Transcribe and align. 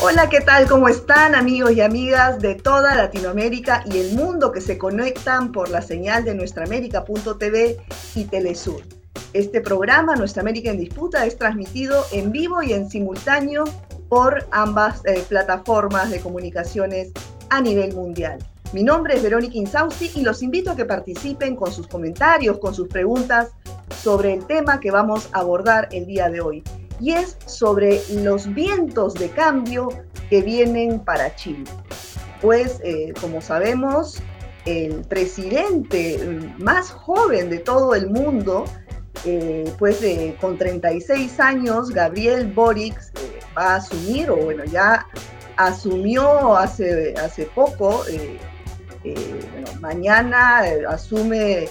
Hola, 0.00 0.28
¿qué 0.28 0.40
tal? 0.40 0.68
¿Cómo 0.68 0.88
están 0.88 1.34
amigos 1.34 1.72
y 1.72 1.80
amigas 1.80 2.38
de 2.38 2.54
toda 2.54 2.94
Latinoamérica 2.94 3.82
y 3.84 3.98
el 3.98 4.14
mundo 4.14 4.52
que 4.52 4.60
se 4.60 4.78
conectan 4.78 5.50
por 5.50 5.70
la 5.70 5.82
señal 5.82 6.24
de 6.24 6.36
nuestraamérica.tv 6.36 7.76
y 8.14 8.24
Telesur? 8.26 8.80
Este 9.32 9.60
programa, 9.60 10.14
Nuestra 10.14 10.42
América 10.42 10.70
en 10.70 10.78
Disputa, 10.78 11.26
es 11.26 11.36
transmitido 11.36 12.04
en 12.12 12.30
vivo 12.30 12.62
y 12.62 12.74
en 12.74 12.88
simultáneo 12.88 13.64
por 14.08 14.46
ambas 14.52 15.04
eh, 15.04 15.24
plataformas 15.28 16.10
de 16.10 16.20
comunicaciones 16.20 17.10
a 17.50 17.60
nivel 17.60 17.92
mundial. 17.92 18.38
Mi 18.72 18.84
nombre 18.84 19.16
es 19.16 19.22
Verónica 19.24 19.56
Insausti 19.56 20.12
y 20.14 20.22
los 20.22 20.44
invito 20.44 20.70
a 20.70 20.76
que 20.76 20.84
participen 20.84 21.56
con 21.56 21.72
sus 21.72 21.88
comentarios, 21.88 22.58
con 22.58 22.72
sus 22.72 22.86
preguntas 22.86 23.48
sobre 24.00 24.32
el 24.32 24.46
tema 24.46 24.78
que 24.78 24.92
vamos 24.92 25.28
a 25.32 25.40
abordar 25.40 25.88
el 25.90 26.06
día 26.06 26.30
de 26.30 26.40
hoy 26.40 26.62
y 27.00 27.12
es 27.12 27.36
sobre 27.46 28.00
los 28.22 28.52
vientos 28.54 29.14
de 29.14 29.30
cambio 29.30 29.88
que 30.28 30.42
vienen 30.42 31.00
para 31.00 31.34
Chile. 31.36 31.64
Pues, 32.40 32.80
eh, 32.84 33.12
como 33.20 33.40
sabemos, 33.40 34.20
el 34.64 35.02
presidente 35.02 36.18
más 36.58 36.90
joven 36.90 37.50
de 37.50 37.58
todo 37.58 37.94
el 37.94 38.10
mundo, 38.10 38.64
eh, 39.24 39.72
pues 39.78 40.00
con 40.40 40.58
36 40.58 41.40
años, 41.40 41.90
Gabriel 41.90 42.52
Boric, 42.52 42.96
eh, 42.96 43.40
va 43.56 43.74
a 43.74 43.76
asumir, 43.76 44.30
o 44.30 44.36
bueno, 44.36 44.64
ya 44.64 45.06
asumió 45.56 46.56
hace, 46.56 47.14
hace 47.14 47.46
poco, 47.46 48.04
bueno, 49.02 49.80
mañana 49.80 50.62
asume 50.88 51.68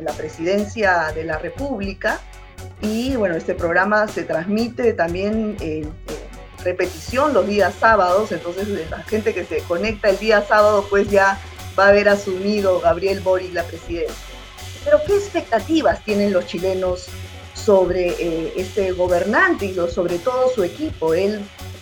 la 0.00 0.12
presidencia 0.14 1.12
de 1.14 1.24
la 1.24 1.38
República 1.38 2.20
y 2.82 3.16
bueno, 3.16 3.36
este 3.36 3.54
programa 3.54 4.08
se 4.08 4.22
transmite 4.24 4.92
también 4.92 5.56
en, 5.60 5.92
repetición 6.64 7.32
los 7.32 7.46
días 7.46 7.74
sábados, 7.78 8.32
entonces 8.32 8.68
la 8.90 9.02
gente 9.04 9.32
que 9.34 9.44
se 9.44 9.60
conecta 9.60 10.10
el 10.10 10.18
día 10.18 10.42
sábado 10.42 10.86
pues 10.88 11.08
ya 11.10 11.40
va 11.78 11.86
a 11.86 11.88
haber 11.88 12.08
asumido 12.08 12.80
Gabriel 12.80 13.20
Boric 13.20 13.54
la 13.54 13.64
presidencia. 13.64 14.14
Pero 14.84 14.98
¿qué 15.06 15.16
expectativas 15.16 16.04
tienen 16.04 16.32
los 16.32 16.46
chilenos 16.46 17.08
sobre 17.54 18.10
eh, 18.10 18.52
este 18.56 18.92
gobernante 18.92 19.66
y 19.66 19.74
sobre 19.74 20.18
todo 20.18 20.48
su 20.48 20.64
equipo? 20.64 21.14
Él 21.14 21.40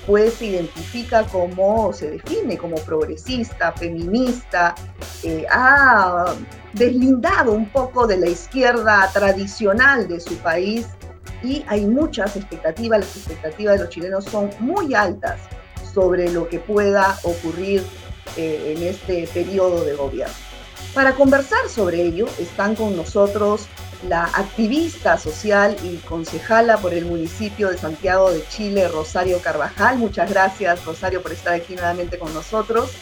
pues 0.08 0.32
se 0.32 0.46
identifica 0.46 1.24
como, 1.24 1.92
se 1.92 2.12
define 2.12 2.56
como 2.56 2.76
progresista, 2.76 3.72
feminista, 3.72 4.74
eh, 5.22 5.44
ha 5.50 6.34
deslindado 6.72 7.52
un 7.52 7.68
poco 7.68 8.06
de 8.06 8.16
la 8.16 8.26
izquierda 8.26 9.10
tradicional 9.12 10.08
de 10.08 10.18
su 10.18 10.34
país 10.36 10.86
y 11.42 11.62
hay 11.68 11.84
muchas 11.84 12.36
expectativas, 12.36 13.00
las 13.00 13.16
expectativas 13.18 13.74
de 13.74 13.84
los 13.84 13.90
chilenos 13.90 14.24
son 14.24 14.48
muy 14.60 14.94
altas 14.94 15.40
sobre 15.92 16.32
lo 16.32 16.48
que 16.48 16.58
pueda 16.58 17.18
ocurrir 17.22 17.84
eh, 18.38 18.74
en 18.74 18.82
este 18.84 19.28
periodo 19.34 19.84
de 19.84 19.94
gobierno. 19.94 20.34
Para 20.94 21.12
conversar 21.16 21.68
sobre 21.68 22.00
ello 22.00 22.26
están 22.38 22.76
con 22.76 22.96
nosotros 22.96 23.68
la 24.06 24.24
activista 24.24 25.18
social 25.18 25.76
y 25.82 25.96
concejala 25.96 26.78
por 26.78 26.94
el 26.94 27.04
municipio 27.04 27.70
de 27.70 27.78
Santiago 27.78 28.30
de 28.30 28.46
Chile, 28.48 28.88
Rosario 28.88 29.40
Carvajal. 29.40 29.98
Muchas 29.98 30.30
gracias, 30.30 30.84
Rosario, 30.84 31.22
por 31.22 31.32
estar 31.32 31.54
aquí 31.54 31.74
nuevamente 31.74 32.18
con 32.18 32.32
nosotros. 32.32 32.92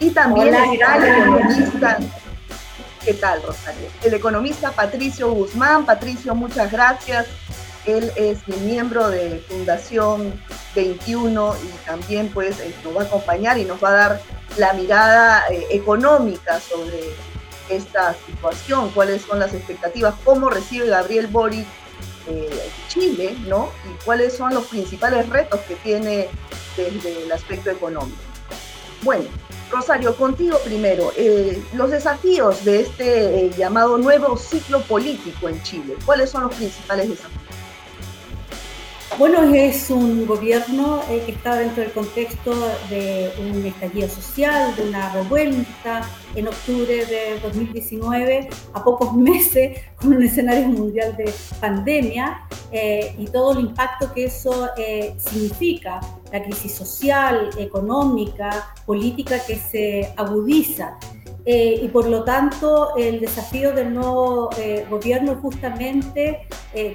Y 0.00 0.10
también 0.10 0.54
está 0.54 0.96
el 0.96 1.22
economista. 1.22 1.98
¿Qué 3.04 3.14
tal, 3.14 3.42
Rosario? 3.42 3.88
El 4.02 4.14
economista 4.14 4.70
Patricio 4.70 5.30
Guzmán. 5.32 5.84
Patricio, 5.84 6.34
muchas 6.34 6.70
gracias. 6.70 7.26
Él 7.84 8.12
es 8.14 8.46
miembro 8.62 9.10
de 9.10 9.44
Fundación 9.48 10.40
21 10.76 11.56
y 11.64 11.86
también 11.86 12.28
pues 12.28 12.60
eh, 12.60 12.72
nos 12.84 12.96
va 12.96 13.02
a 13.02 13.04
acompañar 13.04 13.58
y 13.58 13.64
nos 13.64 13.82
va 13.82 13.88
a 13.88 13.92
dar 13.92 14.20
la 14.56 14.72
mirada 14.74 15.42
eh, 15.50 15.66
económica 15.70 16.60
sobre 16.60 17.12
esta 17.68 18.14
situación, 18.26 18.90
cuáles 18.90 19.22
son 19.22 19.38
las 19.38 19.54
expectativas, 19.54 20.14
cómo 20.24 20.50
recibe 20.50 20.86
Gabriel 20.86 21.26
Boric 21.26 21.66
eh, 22.28 22.70
Chile, 22.88 23.36
¿no? 23.46 23.70
Y 23.84 24.04
cuáles 24.04 24.34
son 24.36 24.54
los 24.54 24.66
principales 24.66 25.28
retos 25.28 25.60
que 25.60 25.74
tiene 25.76 26.28
desde 26.76 27.24
el 27.24 27.32
aspecto 27.32 27.70
económico. 27.70 28.18
Bueno, 29.02 29.24
Rosario, 29.70 30.14
contigo 30.14 30.58
primero, 30.64 31.12
eh, 31.16 31.60
los 31.74 31.90
desafíos 31.90 32.64
de 32.64 32.82
este 32.82 33.46
eh, 33.46 33.50
llamado 33.56 33.98
nuevo 33.98 34.36
ciclo 34.36 34.80
político 34.82 35.48
en 35.48 35.60
Chile, 35.62 35.96
¿cuáles 36.04 36.30
son 36.30 36.44
los 36.44 36.54
principales 36.54 37.08
desafíos? 37.08 37.41
Bueno, 39.18 39.42
es 39.54 39.90
un 39.90 40.26
gobierno 40.26 41.02
eh, 41.10 41.22
que 41.26 41.32
está 41.32 41.56
dentro 41.56 41.82
del 41.82 41.92
contexto 41.92 42.54
de 42.88 43.30
un 43.40 43.64
estallido 43.66 44.08
social, 44.08 44.74
de 44.74 44.88
una 44.88 45.12
revuelta 45.12 46.08
en 46.34 46.48
octubre 46.48 47.04
de 47.04 47.38
2019, 47.42 48.48
a 48.72 48.82
pocos 48.82 49.12
meses, 49.16 49.78
con 49.96 50.14
un 50.14 50.22
escenario 50.22 50.66
mundial 50.68 51.14
de 51.16 51.32
pandemia 51.60 52.40
eh, 52.72 53.14
y 53.18 53.26
todo 53.26 53.52
el 53.52 53.60
impacto 53.60 54.12
que 54.14 54.24
eso 54.24 54.70
eh, 54.78 55.14
significa, 55.18 56.00
la 56.32 56.42
crisis 56.42 56.74
social, 56.74 57.50
económica, 57.58 58.72
política 58.86 59.38
que 59.46 59.56
se 59.56 60.12
agudiza. 60.16 60.96
y 61.44 61.88
por 61.88 62.08
lo 62.08 62.22
tanto, 62.24 62.96
el 62.96 63.20
desafío 63.20 63.72
del 63.72 63.92
nuevo 63.92 64.48
gobierno 64.88 65.32
es 65.32 65.38
justamente 65.38 66.46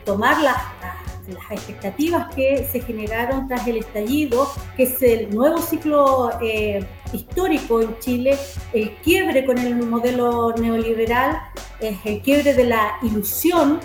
tomar 0.05 0.41
las 0.41 0.55
las 1.27 1.51
expectativas 1.51 2.33
que 2.33 2.67
se 2.71 2.81
generaron 2.81 3.47
tras 3.47 3.67
el 3.67 3.77
estallido, 3.77 4.47
que 4.75 4.83
es 4.83 5.01
el 5.01 5.33
nuevo 5.33 5.57
ciclo 5.59 6.31
eh, 6.41 6.85
histórico 7.13 7.81
en 7.81 7.97
Chile, 7.99 8.37
el 8.73 8.91
quiebre 8.97 9.45
con 9.45 9.57
el 9.57 9.75
modelo 9.75 10.53
neoliberal, 10.53 11.39
es 11.79 11.97
el 12.05 12.21
quiebre 12.21 12.53
de 12.53 12.65
la 12.65 12.97
ilusión 13.01 13.79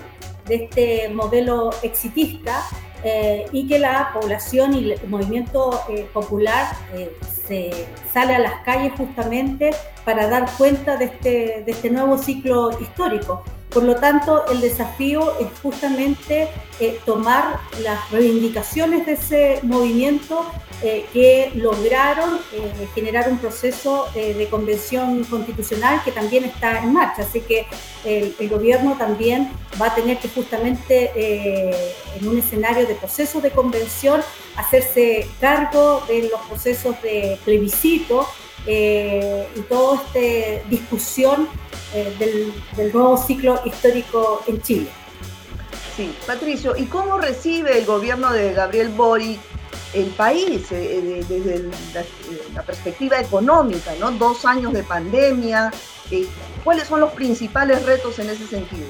de 0.46 0.54
este 0.54 1.08
modelo 1.08 1.70
exitista 1.82 2.62
eh, 3.04 3.46
y 3.52 3.66
que 3.66 3.78
la 3.78 4.10
población 4.12 4.74
y 4.74 4.92
el 4.92 5.08
movimiento 5.08 5.80
eh, 5.88 6.08
popular 6.12 6.76
se 7.46 7.86
sale 8.12 8.36
a 8.36 8.38
las 8.38 8.60
calles 8.64 8.92
justamente 8.96 9.70
para 10.04 10.28
dar 10.28 10.48
cuenta 10.56 10.96
de 10.96 11.06
este, 11.06 11.62
de 11.64 11.72
este 11.72 11.90
nuevo 11.90 12.16
ciclo 12.18 12.70
histórico. 12.80 13.42
Por 13.72 13.84
lo 13.84 13.96
tanto, 13.96 14.44
el 14.48 14.60
desafío 14.60 15.38
es 15.38 15.46
justamente 15.62 16.48
eh, 16.78 17.00
tomar 17.06 17.58
las 17.82 18.10
reivindicaciones 18.10 19.06
de 19.06 19.12
ese 19.12 19.60
movimiento 19.62 20.44
eh, 20.82 21.06
que 21.12 21.52
lograron 21.54 22.40
eh, 22.52 22.88
generar 22.94 23.30
un 23.30 23.38
proceso 23.38 24.08
de 24.14 24.46
convención 24.50 25.24
constitucional 25.24 26.02
que 26.04 26.12
también 26.12 26.44
está 26.44 26.82
en 26.82 26.92
marcha. 26.92 27.22
Así 27.22 27.40
que 27.40 27.66
el, 28.04 28.34
el 28.38 28.48
gobierno 28.48 28.96
también 28.98 29.50
va 29.80 29.86
a 29.86 29.94
tener 29.94 30.18
que 30.18 30.28
justamente 30.28 31.12
en 32.16 32.28
un 32.28 32.38
escenario 32.38 32.86
de 32.86 32.94
proceso 32.94 33.40
de 33.40 33.50
convención 33.50 34.20
hacerse 34.56 35.28
cargo 35.40 36.02
de 36.08 36.28
los 36.28 36.40
procesos 36.42 37.00
de 37.00 37.38
plebiscito 37.44 38.26
y 38.66 39.60
toda 39.68 39.96
esta 39.96 40.68
discusión 40.68 41.48
eh, 41.94 42.10
del, 42.18 42.92
nuevo 42.92 43.18
ciclo 43.18 43.60
histórico 43.66 44.42
en 44.46 44.62
Chile. 44.62 44.88
Sí, 45.94 46.10
Patricio, 46.26 46.74
¿y 46.74 46.86
cómo 46.86 47.18
recibe 47.18 47.78
el 47.78 47.84
gobierno 47.84 48.32
de 48.32 48.54
Gabriel 48.54 48.88
Boric 48.88 49.38
el 49.92 50.06
país 50.06 50.72
eh, 50.72 51.20
eh, 51.20 51.24
desde 51.28 51.68
la, 52.54 52.62
perspectiva 52.62 53.20
económica, 53.20 53.92
¿no? 54.00 54.10
Dos 54.12 54.46
años 54.46 54.72
de 54.72 54.82
pandemia, 54.84 55.70
¿cuáles 56.64 56.88
son 56.88 57.00
los 57.00 57.12
principales 57.12 57.84
retos 57.84 58.18
en 58.18 58.30
ese 58.30 58.46
sentido? 58.46 58.86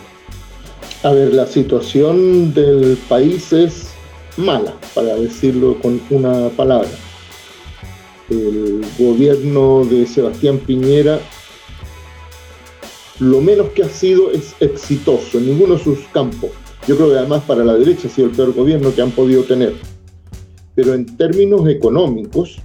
A 1.02 1.10
ver, 1.10 1.34
la 1.34 1.46
situación 1.46 2.54
del 2.54 2.96
país 3.08 3.52
es 3.52 3.88
mala, 4.36 4.74
para 4.94 5.16
decirlo 5.16 5.76
con 5.80 6.00
una 6.10 6.50
palabra. 6.50 6.88
El 8.30 8.84
gobierno 8.98 9.84
de 9.84 10.06
Sebastián 10.06 10.58
Piñera 10.58 11.20
lo 13.22 13.40
menos 13.40 13.68
que 13.70 13.84
ha 13.84 13.88
sido 13.88 14.32
es 14.32 14.54
exitoso 14.58 15.38
en 15.38 15.46
ninguno 15.46 15.74
de 15.74 15.84
sus 15.84 15.98
campos. 16.12 16.50
Yo 16.88 16.96
creo 16.96 17.10
que 17.10 17.18
además 17.18 17.44
para 17.46 17.64
la 17.64 17.74
derecha 17.74 18.08
ha 18.08 18.10
sido 18.10 18.28
el 18.28 18.34
peor 18.34 18.52
gobierno 18.52 18.92
que 18.94 19.02
han 19.02 19.12
podido 19.12 19.44
tener. 19.44 19.74
Pero 20.74 20.94
en 20.94 21.16
términos 21.16 21.68
económicos, 21.68 22.56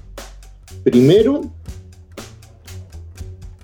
primero, 0.83 1.42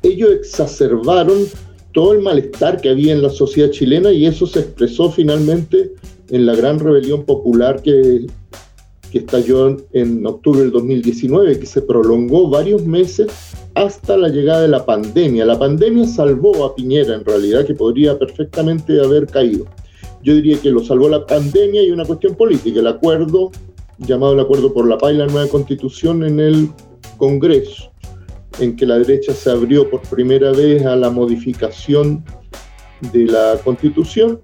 ellos 0.03 0.31
exacerbaron 0.33 1.47
todo 1.93 2.13
el 2.13 2.21
malestar 2.21 2.79
que 2.79 2.89
había 2.89 3.13
en 3.13 3.23
la 3.23 3.29
sociedad 3.29 3.71
chilena 3.71 4.11
y 4.11 4.25
eso 4.25 4.45
se 4.45 4.59
expresó 4.59 5.09
finalmente 5.09 5.93
en 6.29 6.45
la 6.45 6.55
gran 6.55 6.79
rebelión 6.79 7.23
popular 7.23 7.81
que, 7.81 8.27
que 9.13 9.19
estalló 9.19 9.77
en 9.93 10.25
octubre 10.25 10.61
del 10.61 10.71
2019, 10.71 11.59
que 11.59 11.67
se 11.67 11.83
prolongó 11.83 12.49
varios 12.49 12.83
meses 12.83 13.27
hasta 13.75 14.17
la 14.17 14.27
llegada 14.27 14.63
de 14.63 14.69
la 14.69 14.83
pandemia. 14.87 15.45
La 15.45 15.59
pandemia 15.59 16.07
salvó 16.07 16.65
a 16.65 16.73
Piñera 16.73 17.13
en 17.13 17.23
realidad, 17.23 17.63
que 17.63 17.75
podría 17.75 18.17
perfectamente 18.17 18.99
haber 18.99 19.27
caído. 19.27 19.67
Yo 20.23 20.33
diría 20.33 20.57
que 20.59 20.71
lo 20.71 20.83
salvó 20.83 21.09
la 21.09 21.27
pandemia 21.27 21.83
y 21.83 21.91
una 21.91 22.05
cuestión 22.05 22.33
política, 22.33 22.79
el 22.79 22.87
acuerdo 22.87 23.51
llamado 23.99 24.33
el 24.33 24.39
Acuerdo 24.39 24.73
por 24.73 24.87
la 24.87 24.97
Paz 24.97 25.13
y 25.13 25.17
la 25.17 25.27
nueva 25.27 25.47
constitución 25.47 26.23
en 26.23 26.39
el 26.39 26.69
Congreso, 27.17 27.91
en 28.59 28.75
que 28.75 28.87
la 28.87 28.97
derecha 28.97 29.31
se 29.35 29.51
abrió 29.51 29.91
por 29.91 30.01
primera 30.01 30.51
vez 30.53 30.87
a 30.87 30.95
la 30.95 31.11
modificación 31.11 32.25
de 33.11 33.25
la 33.25 33.59
constitución, 33.63 34.41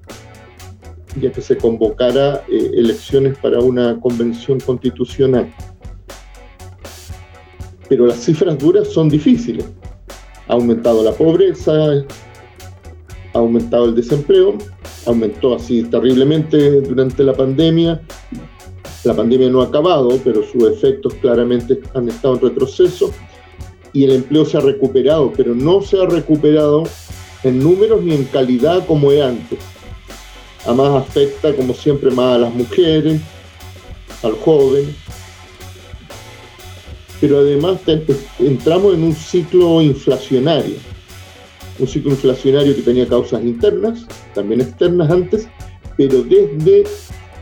ya 1.15 1.31
que 1.31 1.41
se 1.41 1.57
convocara 1.57 2.43
eh, 2.47 2.71
elecciones 2.75 3.37
para 3.37 3.59
una 3.59 3.99
convención 3.99 4.59
constitucional. 4.59 5.51
Pero 7.87 8.05
las 8.05 8.19
cifras 8.19 8.57
duras 8.57 8.87
son 8.89 9.09
difíciles. 9.09 9.65
Ha 10.47 10.53
aumentado 10.53 11.03
la 11.03 11.11
pobreza, 11.11 11.73
ha 13.33 13.37
aumentado 13.37 13.85
el 13.85 13.95
desempleo, 13.95 14.57
aumentó 15.05 15.55
así 15.55 15.83
terriblemente 15.83 16.81
durante 16.81 17.23
la 17.23 17.33
pandemia. 17.33 18.01
La 19.03 19.15
pandemia 19.15 19.49
no 19.49 19.61
ha 19.61 19.65
acabado, 19.65 20.19
pero 20.23 20.43
sus 20.43 20.63
efectos 20.71 21.13
claramente 21.15 21.79
han 21.93 22.09
estado 22.09 22.35
en 22.35 22.41
retroceso 22.41 23.11
y 23.93 24.03
el 24.03 24.11
empleo 24.11 24.45
se 24.45 24.57
ha 24.57 24.61
recuperado, 24.61 25.31
pero 25.35 25.55
no 25.55 25.81
se 25.81 25.99
ha 25.99 26.05
recuperado 26.05 26.83
en 27.43 27.59
números 27.59 28.03
ni 28.03 28.13
en 28.13 28.25
calidad 28.25 28.85
como 28.85 29.11
es 29.11 29.23
antes. 29.23 29.59
Además 30.65 31.07
afecta, 31.07 31.55
como 31.55 31.73
siempre, 31.73 32.11
más 32.11 32.35
a 32.35 32.37
las 32.39 32.53
mujeres, 32.53 33.21
al 34.23 34.33
joven. 34.33 34.95
Pero 37.21 37.39
además 37.39 37.79
entramos 38.39 38.93
en 38.93 39.03
un 39.03 39.13
ciclo 39.13 39.81
inflacionario. 39.81 40.75
Un 41.79 41.87
ciclo 41.87 42.11
inflacionario 42.11 42.75
que 42.75 42.81
tenía 42.81 43.07
causas 43.07 43.41
internas, 43.43 44.05
también 44.33 44.61
externas 44.61 45.09
antes, 45.09 45.47
pero 45.97 46.23
desde 46.23 46.83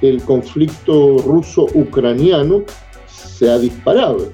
el 0.02 0.22
conflicto 0.24 1.18
ruso-ucraniano 1.20 2.64
se 3.08 3.50
ha 3.50 3.58
disparado. 3.58 4.32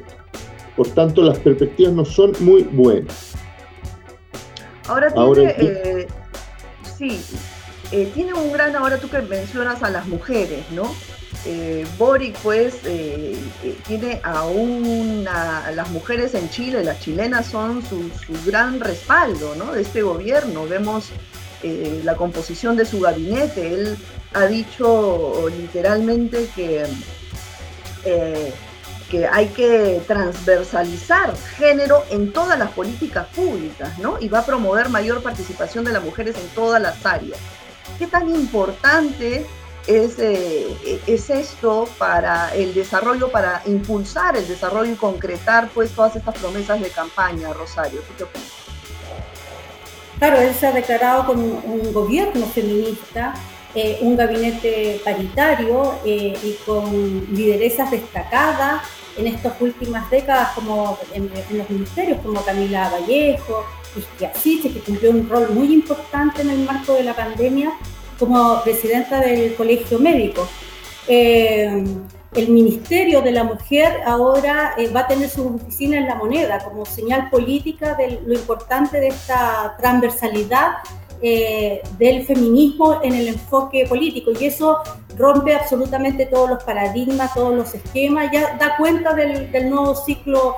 Por 0.76 0.88
tanto, 0.90 1.22
las 1.22 1.40
perspectivas 1.40 1.94
no 1.94 2.06
son 2.06 2.34
muy 2.40 2.64
buenas. 2.64 3.34
Ahora 4.88 5.14
tiene, 5.14 5.56
eh, 5.60 6.08
sí, 6.98 7.22
eh, 7.96 8.10
tiene 8.12 8.34
un 8.34 8.52
gran, 8.52 8.76
ahora 8.76 8.98
tú 8.98 9.08
que 9.08 9.22
mencionas 9.22 9.84
a 9.84 9.92
las 9.92 10.08
mujeres, 10.08 10.66
¿no? 10.72 10.92
Eh, 11.46 11.86
Boric, 12.00 12.36
pues, 12.40 12.80
eh, 12.86 13.38
tiene 13.86 14.20
a 14.24 14.46
una, 14.46 15.70
las 15.70 15.92
mujeres 15.92 16.34
en 16.34 16.50
Chile, 16.50 16.84
las 16.84 17.00
chilenas 17.02 17.46
son 17.46 17.84
su, 17.86 18.10
gran 18.48 18.80
respaldo, 18.80 19.54
¿no? 19.56 19.74
De 19.74 19.84
este 19.84 20.02
gobierno. 20.02 20.66
Vemos 20.66 21.10
la 22.04 22.16
composición 22.16 22.76
de 22.76 22.86
su 22.86 23.00
gabinete. 23.00 23.74
Él 23.74 23.96
ha 24.34 24.48
dicho 24.48 25.48
literalmente 25.50 26.50
que 26.56 26.84
que 29.10 29.28
hay 29.28 29.50
que 29.50 30.02
transversalizar 30.08 31.38
género 31.58 32.04
en 32.10 32.34
todas 32.34 32.58
las 32.58 32.72
políticas 32.72 33.28
públicas, 33.28 34.00
¿no? 34.00 34.18
Y 34.20 34.28
va 34.28 34.40
a 34.40 34.46
promover 34.46 34.90
mayor 34.90 35.22
participación 35.22 35.86
de 35.86 35.94
las 35.94 36.04
mujeres 36.04 36.36
en 36.36 36.48
todas 36.56 36.82
las 36.82 37.06
áreas. 37.06 37.38
¿Qué 38.04 38.10
tan 38.10 38.30
importante 38.36 39.46
es, 39.88 40.20
eh, 40.20 41.00
es 41.08 41.30
esto 41.30 41.88
para 41.98 42.54
el 42.54 42.74
desarrollo, 42.74 43.32
para 43.32 43.62
impulsar 43.66 44.36
el 44.36 44.46
desarrollo 44.46 44.92
y 44.92 44.96
concretar 44.96 45.70
pues 45.74 45.92
todas 45.92 46.18
estas 46.18 46.38
promesas 46.38 46.82
de 46.82 46.90
campaña, 46.90 47.54
Rosario? 47.54 48.02
qué 48.18 48.26
opinas? 48.26 48.50
Claro, 50.20 50.38
él 50.38 50.54
se 50.54 50.68
ha 50.68 50.74
declarado 50.74 51.28
como 51.28 51.44
un 51.44 51.94
gobierno 51.94 52.46
feminista 52.48 53.36
eh, 53.74 54.00
un 54.02 54.18
gabinete 54.18 55.02
paritario 55.06 55.96
eh, 56.06 56.38
y 56.44 56.58
con 56.66 57.26
lideresas 57.34 57.90
destacadas 57.90 58.84
en 59.18 59.28
estas 59.28 59.54
últimas 59.62 60.10
décadas 60.12 60.50
como 60.56 61.00
en, 61.14 61.32
los 61.58 61.70
ministerios, 61.70 62.20
como 62.22 62.44
Camila 62.44 62.90
Vallejo, 62.90 63.66
Isquiasiche, 63.96 64.74
que 64.74 64.80
cumplió 64.82 65.12
un 65.12 65.30
rol 65.30 65.52
muy 65.52 65.74
importante 65.74 66.42
en 66.42 66.50
el 66.50 66.60
marco 66.66 66.94
de 66.94 67.04
la 67.04 67.16
pandemia 67.16 67.72
como 68.24 68.62
presidenta 68.64 69.20
del 69.20 69.54
Colegio 69.56 70.00
Médico. 70.00 70.48
Eh, 71.08 71.84
el 72.34 72.50
Ministerio 72.50 73.22
de 73.22 73.32
la 73.32 73.44
Mujer 73.44 74.00
ahora 74.06 74.76
eh, 74.78 74.90
va 74.90 75.02
a 75.02 75.08
tener 75.08 75.30
su 75.30 75.46
oficina 75.56 75.98
en 75.98 76.08
la 76.08 76.16
moneda 76.16 76.60
como 76.64 76.86
señal 76.86 77.30
política 77.30 77.96
de 77.96 78.22
lo 78.26 78.34
importante 78.34 79.00
de 79.02 79.10
esta 79.10 79.76
transversalidad 79.78 80.78
eh, 81.22 81.82
del 82.00 82.26
feminismo 82.26 83.02
en 83.04 83.14
el 83.14 83.28
enfoque 83.28 83.86
político 83.88 84.32
y 84.40 84.46
eso 84.46 84.78
rompe 85.18 85.54
absolutamente 85.54 86.26
todos 86.26 86.50
los 86.50 86.64
paradigmas, 86.64 87.34
todos 87.34 87.54
los 87.54 87.76
esquemas, 87.76 88.32
ya 88.32 88.56
da 88.58 88.78
cuenta 88.78 89.14
del, 89.14 89.52
nuevo 89.70 89.96
ciclo 89.96 90.56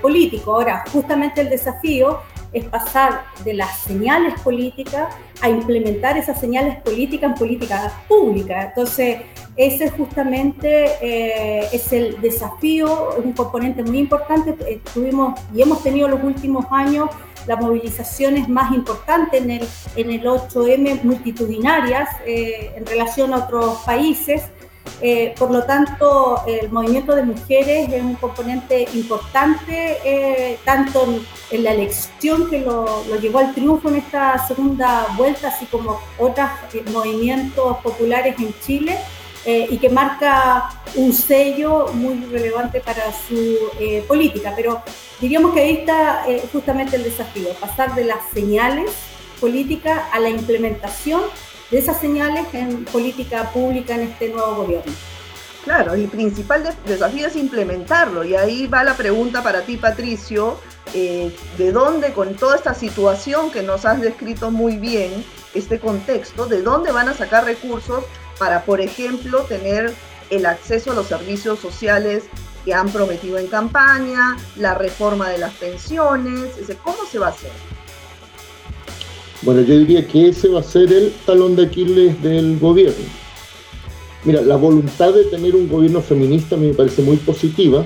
político. 0.00 0.54
Ahora, 0.54 0.84
justamente 0.92 1.40
el 1.40 1.50
desafío 1.50 2.20
es 2.54 2.64
pasar 2.64 3.24
de 3.44 3.52
las 3.52 3.80
señales 3.80 4.40
políticas 4.40 5.14
a 5.42 5.50
implementar 5.50 6.16
esas 6.16 6.40
señales 6.40 6.80
políticas 6.82 7.32
en 7.32 7.38
políticas 7.38 7.92
públicas. 8.08 8.66
Entonces, 8.68 9.18
ese 9.56 9.90
justamente 9.90 10.86
eh, 11.02 11.68
es 11.72 11.92
el 11.92 12.20
desafío, 12.20 13.16
un 13.22 13.32
componente 13.32 13.82
muy 13.82 13.98
importante. 13.98 14.80
Tuvimos 14.94 15.38
y 15.54 15.62
hemos 15.62 15.82
tenido 15.82 16.08
los 16.08 16.22
últimos 16.22 16.64
años 16.70 17.10
las 17.46 17.60
movilizaciones 17.60 18.48
más 18.48 18.72
importantes 18.72 19.42
en 19.42 19.50
el, 19.50 19.68
en 19.96 20.10
el 20.10 20.24
8M 20.24 21.02
multitudinarias 21.02 22.08
eh, 22.26 22.72
en 22.76 22.86
relación 22.86 23.34
a 23.34 23.44
otros 23.44 23.82
países. 23.84 24.44
Eh, 25.00 25.34
por 25.38 25.50
lo 25.50 25.64
tanto, 25.64 26.42
el 26.46 26.70
movimiento 26.70 27.14
de 27.14 27.22
mujeres 27.22 27.92
es 27.92 28.02
un 28.02 28.14
componente 28.14 28.86
importante, 28.94 29.98
eh, 30.04 30.58
tanto 30.64 31.06
en, 31.50 31.62
la 31.62 31.72
elección 31.72 32.48
que 32.48 32.60
lo, 32.60 33.04
lo, 33.04 33.16
llevó 33.18 33.38
al 33.38 33.54
triunfo 33.54 33.88
en 33.88 33.96
esta 33.96 34.46
segunda 34.46 35.06
vuelta, 35.16 35.48
así 35.48 35.66
como 35.66 36.00
otros 36.18 36.48
movimientos 36.92 37.78
populares 37.78 38.36
en 38.38 38.54
Chile, 38.60 38.98
y 39.46 39.76
que 39.76 39.90
marca 39.90 40.70
un 40.94 41.12
sello 41.12 41.88
muy 41.92 42.14
relevante 42.32 42.80
para 42.80 43.12
su 43.12 43.58
política. 44.08 44.54
Pero 44.56 44.82
diríamos 45.20 45.54
que 45.54 45.60
ahí 45.60 45.72
está 45.78 46.24
eh, 46.28 46.42
justamente 46.52 46.96
el 46.96 47.04
desafío, 47.04 47.48
pasar 47.54 47.94
de 47.94 48.04
las 48.04 48.18
señales 48.32 48.90
políticas 49.40 50.02
a 50.12 50.20
la 50.20 50.28
implementación 50.28 51.22
de 51.74 51.80
esas 51.80 52.00
señales 52.00 52.46
en 52.52 52.84
política 52.84 53.50
pública 53.50 53.96
en 53.96 54.02
este 54.02 54.28
nuevo 54.28 54.54
gobierno. 54.54 54.92
Claro, 55.64 55.94
el 55.94 56.06
principal 56.06 56.62
desafío 56.86 57.26
es 57.26 57.34
implementarlo 57.34 58.22
y 58.22 58.36
ahí 58.36 58.68
va 58.68 58.84
la 58.84 58.96
pregunta 58.96 59.42
para 59.42 59.62
ti, 59.62 59.76
Patricio, 59.76 60.56
eh, 60.92 61.34
¿de 61.58 61.72
dónde 61.72 62.12
con 62.12 62.36
toda 62.36 62.54
esta 62.54 62.74
situación 62.74 63.50
que 63.50 63.62
nos 63.62 63.84
has 63.86 64.00
descrito 64.00 64.52
muy 64.52 64.76
bien, 64.76 65.24
este 65.52 65.80
contexto, 65.80 66.46
de 66.46 66.62
dónde 66.62 66.92
van 66.92 67.08
a 67.08 67.14
sacar 67.14 67.44
recursos 67.44 68.04
para, 68.38 68.62
por 68.64 68.80
ejemplo, 68.80 69.40
tener 69.40 69.92
el 70.30 70.46
acceso 70.46 70.92
a 70.92 70.94
los 70.94 71.08
servicios 71.08 71.58
sociales 71.58 72.22
que 72.64 72.72
han 72.72 72.88
prometido 72.90 73.36
en 73.36 73.48
campaña, 73.48 74.36
la 74.54 74.74
reforma 74.74 75.28
de 75.28 75.38
las 75.38 75.54
pensiones, 75.54 76.50
¿cómo 76.84 76.98
se 77.10 77.18
va 77.18 77.26
a 77.26 77.30
hacer? 77.30 77.73
Bueno, 79.44 79.60
yo 79.60 79.78
diría 79.78 80.06
que 80.06 80.28
ese 80.28 80.48
va 80.48 80.60
a 80.60 80.62
ser 80.62 80.90
el 80.90 81.12
talón 81.26 81.54
de 81.54 81.66
Aquiles 81.66 82.22
del 82.22 82.58
gobierno. 82.58 83.04
Mira, 84.24 84.40
la 84.40 84.56
voluntad 84.56 85.12
de 85.12 85.24
tener 85.24 85.54
un 85.54 85.68
gobierno 85.68 86.00
feminista 86.00 86.56
me 86.56 86.72
parece 86.72 87.02
muy 87.02 87.18
positiva, 87.18 87.84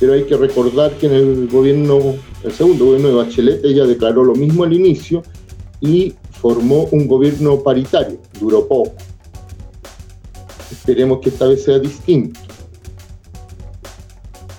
pero 0.00 0.14
hay 0.14 0.24
que 0.24 0.36
recordar 0.36 0.90
que 0.98 1.06
en 1.06 1.14
el 1.14 1.48
gobierno, 1.48 2.16
el 2.42 2.52
segundo 2.52 2.86
gobierno 2.86 3.08
de 3.08 3.14
Bachelet, 3.14 3.64
ella 3.64 3.86
declaró 3.86 4.24
lo 4.24 4.34
mismo 4.34 4.64
al 4.64 4.72
inicio 4.72 5.22
y 5.80 6.12
formó 6.40 6.88
un 6.90 7.06
gobierno 7.06 7.62
paritario, 7.62 8.18
duró 8.40 8.66
poco. 8.66 8.92
Esperemos 10.72 11.20
que 11.20 11.28
esta 11.28 11.46
vez 11.46 11.62
sea 11.62 11.78
distinto. 11.78 12.40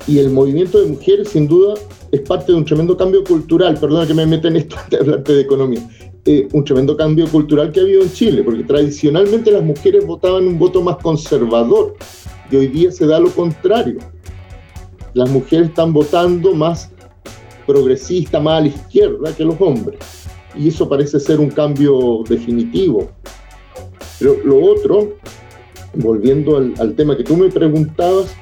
Y 0.07 0.19
el 0.19 0.29
movimiento 0.29 0.79
de 0.79 0.87
mujeres, 0.87 1.27
sin 1.27 1.45
duda, 1.49 1.73
es 2.09 2.21
parte 2.21 2.53
de 2.53 2.57
un 2.57 2.63
tremendo 2.63 2.95
cambio 2.95 3.21
cultural. 3.25 3.77
Perdona 3.77 4.07
que 4.07 4.13
me 4.13 4.25
meta 4.25 4.47
en 4.47 4.55
esto 4.55 4.77
antes 4.77 4.91
de 4.91 5.05
hablarte 5.05 5.33
de 5.33 5.41
economía. 5.41 5.89
Eh, 6.29 6.45
un 6.51 6.61
tremendo 6.65 6.97
cambio 6.97 7.25
cultural 7.29 7.71
que 7.71 7.79
ha 7.79 7.83
habido 7.83 8.03
en 8.03 8.11
Chile, 8.11 8.43
porque 8.43 8.65
tradicionalmente 8.65 9.49
las 9.49 9.63
mujeres 9.63 10.05
votaban 10.05 10.45
un 10.45 10.59
voto 10.59 10.81
más 10.81 10.97
conservador 10.97 11.95
y 12.51 12.57
hoy 12.57 12.67
día 12.67 12.91
se 12.91 13.07
da 13.07 13.17
lo 13.17 13.31
contrario. 13.31 13.99
Las 15.13 15.29
mujeres 15.29 15.69
están 15.69 15.93
votando 15.93 16.53
más 16.53 16.91
progresista, 17.65 18.41
más 18.41 18.57
a 18.57 18.61
la 18.61 18.67
izquierda 18.67 19.33
que 19.33 19.45
los 19.45 19.55
hombres. 19.61 19.99
Y 20.53 20.67
eso 20.67 20.89
parece 20.89 21.17
ser 21.17 21.39
un 21.39 21.49
cambio 21.49 22.23
definitivo. 22.27 23.09
Pero 24.19 24.35
lo 24.43 24.65
otro, 24.65 25.13
volviendo 25.93 26.57
al, 26.57 26.73
al 26.79 26.93
tema 26.93 27.15
que 27.15 27.23
tú 27.23 27.37
me 27.37 27.47
preguntabas, 27.47 28.35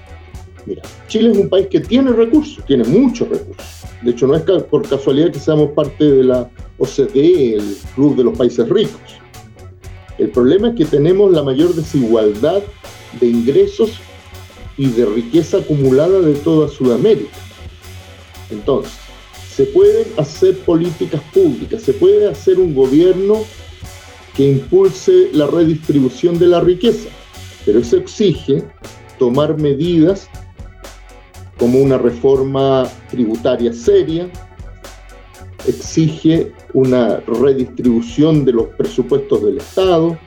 Mira, 0.66 0.82
Chile 1.08 1.32
es 1.32 1.38
un 1.38 1.50
país 1.50 1.68
que 1.68 1.80
tiene 1.80 2.12
recursos, 2.12 2.64
tiene 2.66 2.84
muchos 2.86 3.30
recursos. 3.30 3.75
De 4.02 4.12
hecho, 4.12 4.28
no 4.28 4.36
es 4.36 4.44
por 4.64 4.88
casualidad 4.88 5.32
que 5.32 5.40
seamos 5.40 5.72
parte 5.72 6.04
de 6.04 6.24
la 6.24 6.50
OCDE, 6.78 7.56
el 7.56 7.78
Club 7.96 8.16
de 8.16 8.24
los 8.26 8.38
Países 8.38 8.68
Ricos. 8.70 9.02
El 10.18 10.30
problema 10.30 10.70
es 10.70 10.76
que 10.76 10.86
tenemos 10.86 11.32
la 11.32 11.44
mayor 11.44 11.74
desigualdad 11.74 12.62
de 13.20 13.28
ingresos 13.28 13.92
y 14.78 14.88
de 14.88 15.06
riqueza 15.06 15.58
acumulada 15.58 16.20
de 16.20 16.34
toda 16.36 16.68
Sudamérica. 16.68 17.36
Entonces, 18.52 18.94
se 19.50 19.64
pueden 19.66 20.06
hacer 20.18 20.58
políticas 20.60 21.22
públicas, 21.34 21.82
se 21.82 21.94
puede 21.94 22.28
hacer 22.28 22.60
un 22.60 22.76
gobierno 22.76 23.46
que 24.36 24.50
impulse 24.50 25.30
la 25.32 25.48
redistribución 25.48 26.38
de 26.38 26.48
la 26.48 26.60
riqueza, 26.60 27.10
pero 27.66 27.80
eso 27.80 27.96
exige 27.96 28.64
tomar 29.18 29.58
medidas 29.58 30.30
como 31.58 31.80
una 31.80 31.98
reforma 31.98 32.88
tributaria 33.10 33.74
seria, 33.74 34.30
exige 35.68 36.52
una 36.74 37.18
redistribución 37.28 38.46
de 38.46 38.54
los 38.54 38.68
presupuestos 38.78 39.44
del 39.44 39.58
Estado. 39.58 40.18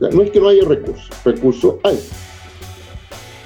no 0.00 0.22
es 0.22 0.30
que 0.30 0.40
no 0.40 0.48
haya 0.48 0.64
recursos, 0.64 1.10
recursos 1.24 1.74
hay. 1.84 1.98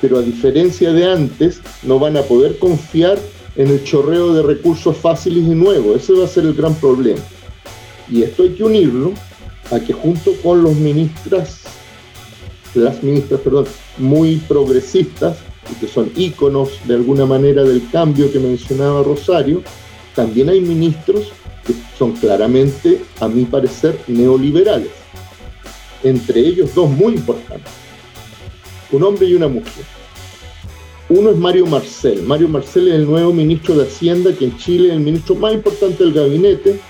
Pero 0.01 0.19
a 0.19 0.23
diferencia 0.23 0.93
de 0.93 1.11
antes, 1.11 1.61
no 1.83 1.99
van 1.99 2.17
a 2.17 2.23
poder 2.23 2.59
confiar 2.59 3.19
en 3.57 3.69
el 3.69 3.83
chorreo 3.85 4.35
de 4.35 4.43
recursos 4.43 4.97
fáciles 4.97 5.45
y 5.45 5.55
nuevos. 5.55 5.97
Ese 5.97 6.13
va 6.13 6.27
a 6.27 6.29
ser 6.29 6.45
el 6.45 6.55
gran 6.55 6.75
problema. 6.75 7.21
Y 8.09 8.23
esto 8.23 8.43
hay 8.43 8.51
que 8.51 8.65
unirlo 8.65 9.13
a 9.71 9.81
que 9.81 9.93
junto 9.93 10.33
con 10.43 10.63
los 10.63 10.77
ministras, 10.77 11.63
las 12.75 13.03
ministras, 13.03 13.41
perdón, 13.41 13.67
muy 13.99 14.37
progresistas, 14.37 15.39
y 15.71 15.75
que 15.75 15.89
son 15.89 16.11
íconos 16.17 16.71
de 16.85 16.95
alguna 16.95 17.27
manera 17.27 17.63
del 17.63 17.89
cambio 17.91 18.31
que 18.31 18.39
mencionaba 18.39 19.03
Rosario, 19.03 19.63
también 20.15 20.49
hay 20.49 20.61
ministros 20.61 21.33
que 21.67 21.75
son 21.99 22.13
claramente, 22.13 23.03
a 23.21 23.29
mi 23.29 23.45
parecer, 23.45 23.99
neoliberales. 24.07 24.91
Entre 26.03 26.41
ellos 26.41 26.75
dos 26.75 26.91
muy 26.91 27.15
importantes, 27.15 27.73
un 28.93 29.03
hombre 29.03 29.27
y 29.27 29.35
una 29.35 29.49
mujer. 29.49 29.85
Uno 31.09 31.31
es 31.31 31.37
Mario 31.37 31.67
Marcel. 31.67 32.23
Mario 32.23 32.49
Marcel 32.49 32.89
es 32.89 32.95
el 32.95 33.07
nuevo 33.07 33.33
ministro 33.33 33.77
de 33.77 33.85
Hacienda, 33.85 34.33
que 34.35 34.47
en 34.47 34.57
Chile 34.59 34.89
es 34.89 34.95
el 34.95 35.01
ministro 35.01 35.37
más 35.37 35.55
importante 35.55 36.03
del 36.03 36.13
gabinete. 36.13 36.81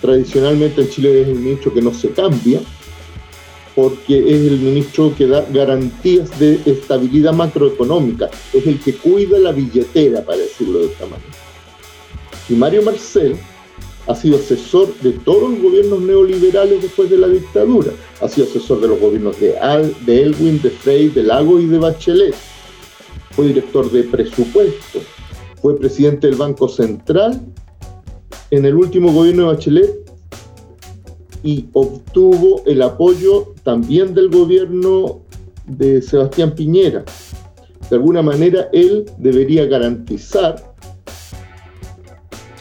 Tradicionalmente 0.00 0.82
en 0.82 0.90
Chile 0.90 1.22
es 1.22 1.28
el 1.28 1.36
ministro 1.36 1.72
que 1.72 1.80
no 1.80 1.94
se 1.94 2.10
cambia, 2.10 2.60
porque 3.74 4.18
es 4.18 4.52
el 4.52 4.58
ministro 4.58 5.14
que 5.16 5.26
da 5.26 5.46
garantías 5.50 6.38
de 6.38 6.60
estabilidad 6.66 7.32
macroeconómica, 7.32 8.30
es 8.52 8.66
el 8.66 8.78
que 8.80 8.94
cuida 8.94 9.38
la 9.38 9.52
billetera, 9.52 10.24
para 10.24 10.38
decirlo 10.38 10.80
de 10.80 10.86
esta 10.86 11.04
manera. 11.06 11.30
Y 12.48 12.54
Mario 12.54 12.82
Marcel 12.82 13.36
ha 14.06 14.14
sido 14.14 14.36
asesor 14.36 14.92
de 15.00 15.12
todos 15.12 15.50
los 15.50 15.62
gobiernos 15.62 16.00
neoliberales 16.00 16.82
después 16.82 17.08
de 17.08 17.18
la 17.18 17.28
dictadura, 17.28 17.92
ha 18.20 18.28
sido 18.28 18.46
asesor 18.46 18.80
de 18.80 18.88
los 18.88 19.00
gobiernos 19.00 19.40
de, 19.40 19.56
Al, 19.58 19.94
de 20.04 20.22
Elwin, 20.22 20.60
de 20.60 20.70
Frey, 20.70 21.08
de 21.08 21.22
Lago 21.22 21.60
y 21.60 21.66
de 21.66 21.78
Bachelet, 21.78 22.34
fue 23.30 23.46
director 23.48 23.90
de 23.90 24.02
presupuesto, 24.04 25.00
fue 25.60 25.78
presidente 25.78 26.26
del 26.26 26.36
Banco 26.36 26.68
Central. 26.68 27.40
En 28.50 28.66
el 28.66 28.74
último 28.74 29.12
gobierno 29.12 29.44
de 29.44 29.54
Bachelet 29.54 30.11
y 31.42 31.66
obtuvo 31.72 32.62
el 32.66 32.82
apoyo 32.82 33.54
también 33.64 34.14
del 34.14 34.30
gobierno 34.30 35.20
de 35.66 36.02
Sebastián 36.02 36.54
Piñera. 36.54 37.04
De 37.90 37.96
alguna 37.96 38.22
manera, 38.22 38.68
él 38.72 39.04
debería 39.18 39.66
garantizar 39.66 40.72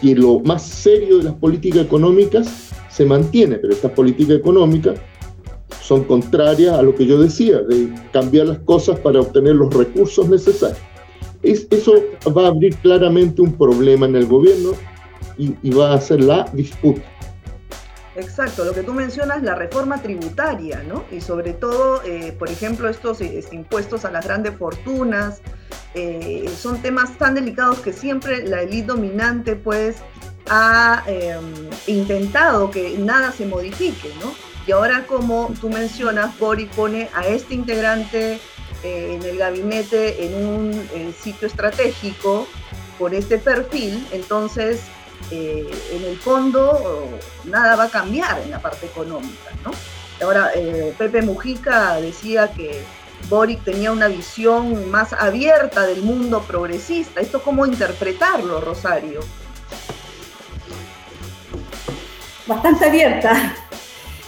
que 0.02 0.16
lo 0.16 0.40
más 0.40 0.64
serio 0.64 1.20
de 1.20 1.26
las 1.26 1.34
políticas 1.36 1.86
económicas 1.86 2.72
se 2.90 3.06
mantiene, 3.06 3.58
pero 3.58 3.74
estas 3.74 3.92
políticas 3.92 4.38
económicas 4.38 5.00
son 5.82 6.04
contrarias 6.06 6.78
a 6.78 6.82
lo 6.82 6.96
que 6.96 7.06
yo 7.06 7.22
decía, 7.22 7.60
de 7.60 7.94
cambiar 8.12 8.48
las 8.48 8.60
cosas 8.60 9.00
para 9.00 9.22
obtener 9.22 9.56
los 9.56 9.74
recursos 9.74 10.28
necesarios. 10.28 10.80
eso 11.44 11.94
va 12.36 12.46
a 12.46 12.48
abrir 12.48 12.76
claramente 12.78 13.42
un 13.42 13.54
problema 13.54 14.06
en 14.08 14.16
el 14.16 14.26
gobierno 14.26 14.72
y, 15.38 15.54
y 15.64 15.72
va 15.72 15.92
a 15.92 15.96
hacer 15.96 16.24
la 16.24 16.50
disputa. 16.54 17.11
Exacto, 18.16 18.66
lo 18.66 18.74
que 18.74 18.84
tú 18.84 18.94
mencionas, 18.94 19.42
la 19.42 19.56
reforma 19.56 20.02
tributaria, 20.02 20.84
¿no? 20.84 21.06
Y 21.12 21.22
sobre 21.22 21.54
todo, 21.54 22.04
eh, 22.04 22.36
por 22.38 22.50
ejemplo, 22.50 22.90
estos, 22.90 23.22
estos, 23.22 23.54
impuestos 23.54 24.04
a 24.04 24.12
las 24.12 24.26
grandes 24.26 24.58
fortunas, 24.58 25.42
eh, 25.94 26.50
son 26.58 26.82
temas 26.82 27.18
tan 27.18 27.36
delicados 27.36 27.80
que 27.80 27.94
siempre 27.94 28.46
la 28.46 28.64
élite 28.64 28.88
dominante, 28.88 29.56
pues, 29.56 29.98
ha 30.50 31.04
em, 31.08 31.70
intentado 31.88 32.70
que 32.70 32.98
nada 32.98 33.32
se 33.32 33.46
modifique, 33.46 34.10
¿no? 34.22 34.34
Y 34.68 34.74
ahora, 34.74 35.06
como 35.08 35.54
tú 35.62 35.70
mencionas, 35.70 36.38
Boris 36.38 36.70
pone 36.76 37.10
a 37.14 37.26
este 37.26 37.54
integrante 37.54 38.40
eh, 38.84 39.16
en 39.16 39.24
el 39.24 39.38
gabinete 39.38 40.26
en 40.26 40.46
un 40.46 40.88
sitio 41.22 41.48
estratégico 41.48 42.48
por 43.00 43.14
este 43.14 43.38
perfil, 43.38 44.06
entonces 44.12 44.82
eh, 45.30 45.70
en 45.92 46.04
el 46.06 46.18
fondo 46.18 47.10
nada 47.46 47.76
va 47.76 47.84
a 47.86 47.90
cambiar 47.90 48.40
en 48.40 48.52
la 48.52 48.60
parte 48.60 48.86
económica. 48.88 49.52
¿no? 49.64 49.72
Ahora, 50.26 50.52
eh, 50.56 50.94
Pepe 50.98 51.22
Mujica 51.22 51.96
decía 51.96 52.52
que 52.52 52.84
Boric 53.30 53.64
tenía 53.64 53.92
una 53.92 54.08
visión 54.08 54.90
más 54.90 55.14
abierta 55.14 55.86
del 55.86 56.02
mundo 56.02 56.42
progresista. 56.42 57.22
¿Esto 57.22 57.42
cómo 57.42 57.66
interpretarlo, 57.66 58.62
Rosario? 58.62 59.22
Bastante 62.48 62.86
abierta. 62.86 63.56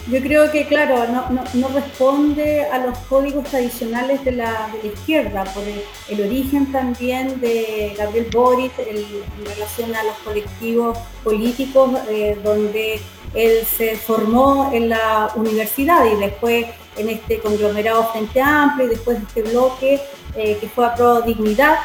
Yo 0.06 0.20
creo 0.20 0.52
que, 0.52 0.66
claro, 0.66 1.06
no, 1.54 1.68
responde 1.68 2.66
a 2.66 2.78
los 2.78 2.98
códigos 3.08 3.44
tradicionales 3.44 4.22
de 4.22 4.32
la, 4.32 4.68
izquierda, 4.82 5.44
por 5.44 5.62
el, 5.64 6.20
origen 6.20 6.70
también 6.70 7.40
de 7.40 7.94
Gabriel 7.96 8.28
Boric 8.30 8.78
en 8.80 9.46
relación 9.46 9.96
a 9.96 10.04
los 10.04 10.14
colectivos 10.18 10.98
políticos, 11.22 11.90
eh, 12.10 12.38
donde 12.44 13.00
él 13.32 13.64
se 13.64 13.96
formó 13.96 14.70
en 14.74 14.90
la 14.90 15.32
universidad 15.36 16.04
y 16.04 16.20
después 16.20 16.66
en 16.98 17.08
este 17.08 17.38
conglomerado 17.38 18.06
Frente 18.12 18.42
Amplio 18.42 18.86
y 18.86 18.90
después 18.90 19.18
de 19.18 19.24
este 19.24 19.50
bloque 19.50 20.00
eh, 20.36 20.58
que 20.60 20.68
fue 20.68 20.84
a 20.84 20.94
Pro 20.94 21.22
Dignidad. 21.22 21.78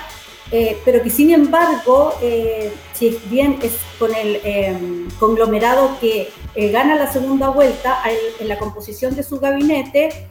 Eh, 0.51 0.77
pero 0.83 1.01
que 1.01 1.11
sin 1.11 1.31
embargo, 1.31 2.15
si 2.93 3.17
bien 3.29 3.59
es 3.61 3.73
con 3.99 4.13
el 4.13 5.07
conglomerado 5.19 5.97
que 6.01 6.29
eh, 6.55 6.71
gana 6.71 6.95
la 6.95 7.11
segunda 7.11 7.49
vuelta, 7.49 7.99
en 8.39 8.47
la 8.47 8.57
composición 8.57 9.15
de 9.15 9.23
su 9.23 9.39
gabinete 9.39 10.29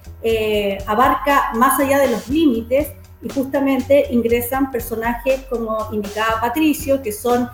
abarca 0.86 1.52
más 1.54 1.78
allá 1.78 2.00
de 2.00 2.08
los 2.08 2.28
límites 2.28 2.88
y 3.22 3.28
justamente 3.28 4.06
ingresan 4.10 4.70
personajes 4.70 5.42
como 5.48 5.88
indicaba 5.92 6.40
Patricio, 6.40 7.02
que 7.02 7.12
son 7.12 7.48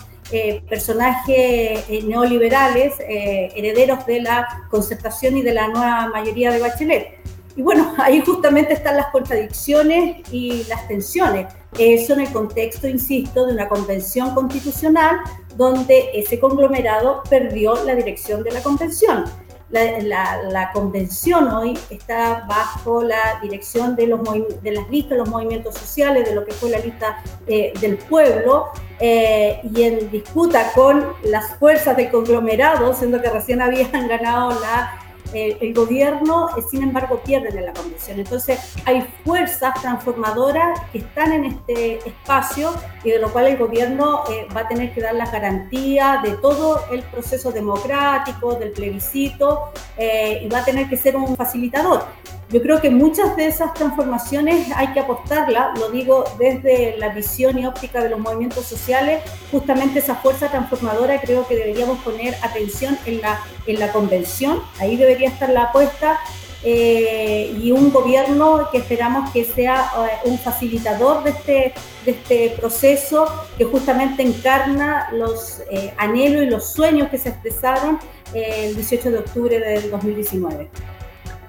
personajes 0.69 1.85
neoliberales, 2.05 2.95
herederos 2.99 4.07
de 4.07 4.23
la 4.23 4.67
concertación 4.71 5.37
y 5.37 5.43
de 5.43 5.53
la 5.53 5.69
nueva 5.69 6.09
mayoría 6.09 6.51
de 6.51 6.59
Bachelet. 6.59 7.25
Y 7.57 7.63
bueno, 7.63 7.95
ahí 7.99 8.21
justamente 8.21 8.73
están 8.73 8.97
las 8.97 9.07
contradicciones 9.09 10.23
y 10.33 10.65
las 10.65 10.87
tensiones. 10.89 11.47
Eso 11.79 12.15
en 12.15 12.21
el 12.21 12.33
contexto, 12.33 12.87
insisto, 12.89 13.47
de 13.47 13.53
una 13.53 13.69
convención 13.69 14.35
constitucional 14.35 15.17
donde 15.57 16.11
ese 16.15 16.39
conglomerado 16.39 17.23
perdió 17.29 17.83
la 17.85 17.95
dirección 17.95 18.43
de 18.43 18.53
la 18.53 18.63
convención. 18.63 19.25
La, 19.71 20.71
convención 20.73 21.49
hoy 21.49 21.77
está 21.91 22.45
bajo 22.49 23.03
la 23.03 23.41
dirección 23.43 23.97
de, 23.97 24.07
los, 24.07 24.21
las 24.63 24.89
listas 24.89 25.19
los 25.19 25.29
movimientos 25.29 25.75
sociales, 25.75 26.29
de 26.29 26.35
lo 26.35 26.45
que 26.45 26.53
fue 26.53 26.71
la 26.71 26.79
lista 26.79 27.21
eh, 27.49 27.73
del 27.81 27.97
pueblo, 27.99 28.67
eh, 29.01 29.61
y 29.75 29.83
en 29.83 30.11
disputa 30.13 30.71
con 30.75 31.05
las 31.25 31.57
fuerzas 31.57 31.97
del 31.97 32.11
conglomerado, 32.11 32.95
siendo 32.95 33.21
que 33.21 33.31
recién 33.31 33.61
habían 33.63 33.91
ganado 34.09 34.61
la 34.61 35.04
el 35.35 35.75
gobierno, 35.75 36.49
eh, 36.57 36.63
sin 36.71 36.83
embargo, 36.83 37.21
pierden 37.25 37.59
en 37.59 37.67
la 37.67 37.73
convención. 37.73 38.19
Entonces, 38.19 38.61
hay 38.85 39.07
fuerzas 39.25 39.75
transformadoras 39.81 40.81
que 40.93 40.99
están 40.99 41.33
en 41.33 41.45
este 41.45 41.99
espacio 42.09 42.73
y 43.03 43.11
de 43.11 43.19
lo 43.19 43.33
cual 43.33 43.47
el 43.47 43.57
gobierno 43.57 44.25
eh, 44.31 44.47
va 44.55 44.63
a 44.63 44.69
tener 44.69 44.93
que 44.95 45.01
dar 45.01 45.15
la 45.15 45.31
garantía 45.31 46.21
de 46.23 46.33
todo 46.33 46.85
el 46.91 47.03
proceso 47.03 47.53
democrático, 47.53 48.55
del 48.55 48.71
plebiscito, 48.71 49.71
eh, 49.97 50.41
y 50.43 50.49
va 50.49 50.59
a 50.59 50.65
tener 50.65 50.89
que 50.89 50.97
ser 50.97 51.17
un 51.17 51.37
facilitador. 51.37 52.05
Yo 52.51 52.63
creo 52.63 52.81
que 52.81 52.91
muchas 52.91 53.37
de 53.37 53.47
esas 53.47 53.75
transformaciones 53.75 54.69
hay 54.77 54.93
que 54.93 55.01
apostarlas, 55.01 55.77
lo 55.79 55.91
digo 55.91 56.25
desde 56.39 56.97
la 56.99 57.09
visión 57.09 57.59
y 57.59 57.67
óptica 57.67 58.03
de 58.03 58.11
los 58.11 58.21
movimientos 58.21 58.67
sociales, 58.67 59.23
justamente 59.51 59.99
esa 59.99 60.15
fuerza 60.17 60.49
transformadora 60.49 61.21
creo 61.21 61.49
que 61.49 61.57
deberíamos 61.57 61.99
poner 62.01 62.37
atención 62.43 62.97
en 63.07 63.23
la, 63.23 63.41
en 63.67 63.81
la 63.81 63.93
convención, 63.93 64.63
ahí 64.79 64.97
debería 64.97 65.29
estar 65.29 65.51
la 65.51 65.65
apuesta, 65.65 66.19
eh, 66.67 67.55
y 67.61 67.73
un 67.73 67.93
gobierno 67.93 68.71
que 68.73 68.79
esperamos 68.79 69.31
que 69.33 69.45
sea 69.45 69.85
eh, 69.99 70.29
un 70.31 70.39
facilitador 70.39 71.23
de 71.23 71.31
este, 71.31 71.75
de 72.07 72.11
este 72.13 72.57
proceso 72.59 73.27
que 73.59 73.67
justamente 73.67 74.23
encarna 74.23 75.11
los 75.13 75.61
eh, 75.71 75.93
anhelos 75.99 76.43
y 76.43 76.47
los 76.47 76.73
sueños 76.73 77.11
que 77.11 77.19
se 77.19 77.29
expresaron 77.29 77.99
el 78.33 78.75
18 78.75 79.11
de 79.11 79.19
octubre 79.19 79.61
del 79.61 79.91
2019. 79.91 80.71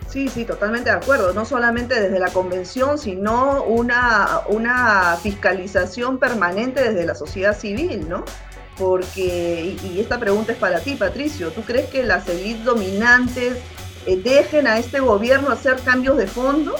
Sí, 0.09 0.27
sí, 0.27 0.43
totalmente 0.43 0.89
de 0.89 0.97
acuerdo. 0.97 1.33
No 1.33 1.45
solamente 1.45 1.99
desde 1.99 2.19
la 2.19 2.29
convención, 2.31 2.97
sino 2.97 3.63
una, 3.63 4.41
una 4.49 5.17
fiscalización 5.23 6.19
permanente 6.19 6.83
desde 6.83 7.05
la 7.05 7.15
sociedad 7.15 7.57
civil, 7.57 8.07
¿no? 8.09 8.25
Porque, 8.77 9.75
y, 9.83 9.99
esta 9.99 10.19
pregunta 10.19 10.51
es 10.51 10.57
para 10.57 10.79
ti, 10.79 10.95
Patricio, 10.95 11.49
¿tú 11.49 11.61
crees 11.61 11.89
que 11.89 12.03
las 12.03 12.27
élites 12.27 12.65
dominantes 12.65 13.53
eh, 14.05 14.19
dejen 14.21 14.67
a 14.67 14.77
este 14.77 14.99
gobierno 14.99 15.49
hacer 15.49 15.77
cambios 15.83 16.17
de 16.17 16.27
fondo? 16.27 16.75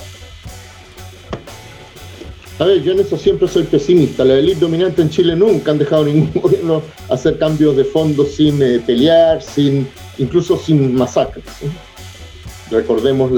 A 2.58 2.64
ver, 2.64 2.82
yo 2.82 2.94
en 2.94 3.00
eso 3.00 3.18
siempre 3.18 3.48
soy 3.48 3.64
pesimista. 3.64 4.24
La 4.24 4.36
élite 4.36 4.62
dominante 4.62 5.02
en 5.02 5.10
Chile 5.10 5.36
nunca 5.36 5.72
han 5.72 5.78
dejado 5.78 6.06
ningún 6.06 6.32
gobierno 6.42 6.82
hacer 7.10 7.38
cambios 7.38 7.76
de 7.76 7.84
fondo 7.84 8.26
sin 8.26 8.62
eh, 8.62 8.82
pelear, 8.86 9.42
sin 9.42 9.88
incluso 10.18 10.58
sin 10.58 10.96
masacres. 10.96 11.44
Recordemos 12.72 13.32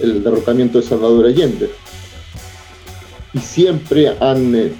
el 0.00 0.22
derrocamiento 0.22 0.80
de 0.80 0.86
Salvador 0.86 1.26
Allende. 1.26 1.70
Y 3.32 3.38
siempre 3.38 4.14
han, 4.20 4.54
eh, 4.54 4.72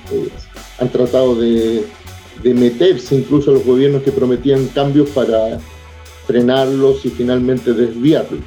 han 0.79 0.89
tratado 0.91 1.35
de, 1.35 1.85
de 2.43 2.55
meterse 2.55 3.15
incluso 3.15 3.51
a 3.51 3.55
los 3.55 3.65
gobiernos 3.65 4.03
que 4.03 4.13
prometían 4.13 4.67
cambios 4.69 5.09
para 5.11 5.59
frenarlos 6.27 7.05
y 7.05 7.11
finalmente 7.11 7.73
desviarlos. 7.73 8.41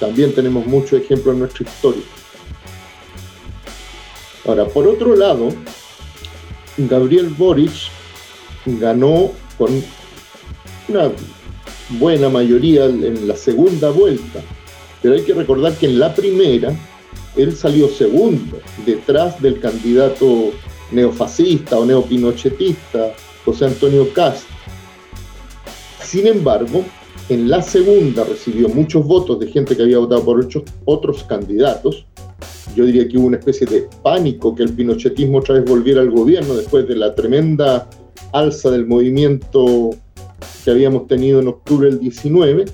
También 0.00 0.34
tenemos 0.34 0.66
muchos 0.66 1.00
ejemplos 1.00 1.34
en 1.34 1.40
nuestra 1.40 1.64
historia. 1.64 2.02
Ahora, 4.46 4.66
por 4.66 4.86
otro 4.86 5.16
lado, 5.16 5.48
Gabriel 6.76 7.28
Boric 7.28 7.72
ganó 8.66 9.32
con 9.56 9.70
una 10.88 11.10
buena 11.90 12.28
mayoría 12.28 12.86
en 12.86 13.26
la 13.28 13.36
segunda 13.36 13.90
vuelta, 13.90 14.40
pero 15.00 15.14
hay 15.14 15.22
que 15.22 15.34
recordar 15.34 15.74
que 15.74 15.86
en 15.86 15.98
la 15.98 16.14
primera 16.14 16.74
él 17.36 17.56
salió 17.56 17.88
segundo, 17.88 18.58
detrás 18.84 19.40
del 19.40 19.60
candidato 19.60 20.52
neofascista 20.90 21.78
o 21.78 21.84
neopinochetista 21.84 23.14
José 23.44 23.66
Antonio 23.66 24.12
Cast. 24.12 24.46
Sin 26.02 26.26
embargo, 26.26 26.84
en 27.28 27.48
la 27.48 27.62
segunda 27.62 28.24
recibió 28.24 28.68
muchos 28.68 29.06
votos 29.06 29.40
de 29.40 29.48
gente 29.48 29.76
que 29.76 29.82
había 29.82 29.98
votado 29.98 30.24
por 30.24 30.46
otros 30.84 31.24
candidatos 31.24 32.06
yo 32.74 32.84
diría 32.84 33.06
que 33.08 33.18
hubo 33.18 33.26
una 33.26 33.38
especie 33.38 33.66
de 33.66 33.88
pánico 34.02 34.54
que 34.54 34.64
el 34.64 34.72
pinochetismo 34.72 35.38
otra 35.38 35.56
vez 35.56 35.64
volviera 35.64 36.00
al 36.00 36.10
gobierno 36.10 36.54
después 36.54 36.86
de 36.88 36.96
la 36.96 37.14
tremenda 37.14 37.88
alza 38.32 38.70
del 38.70 38.86
movimiento 38.86 39.90
que 40.64 40.70
habíamos 40.70 41.06
tenido 41.06 41.40
en 41.40 41.48
octubre 41.48 41.88
del 41.88 42.00
19, 42.00 42.64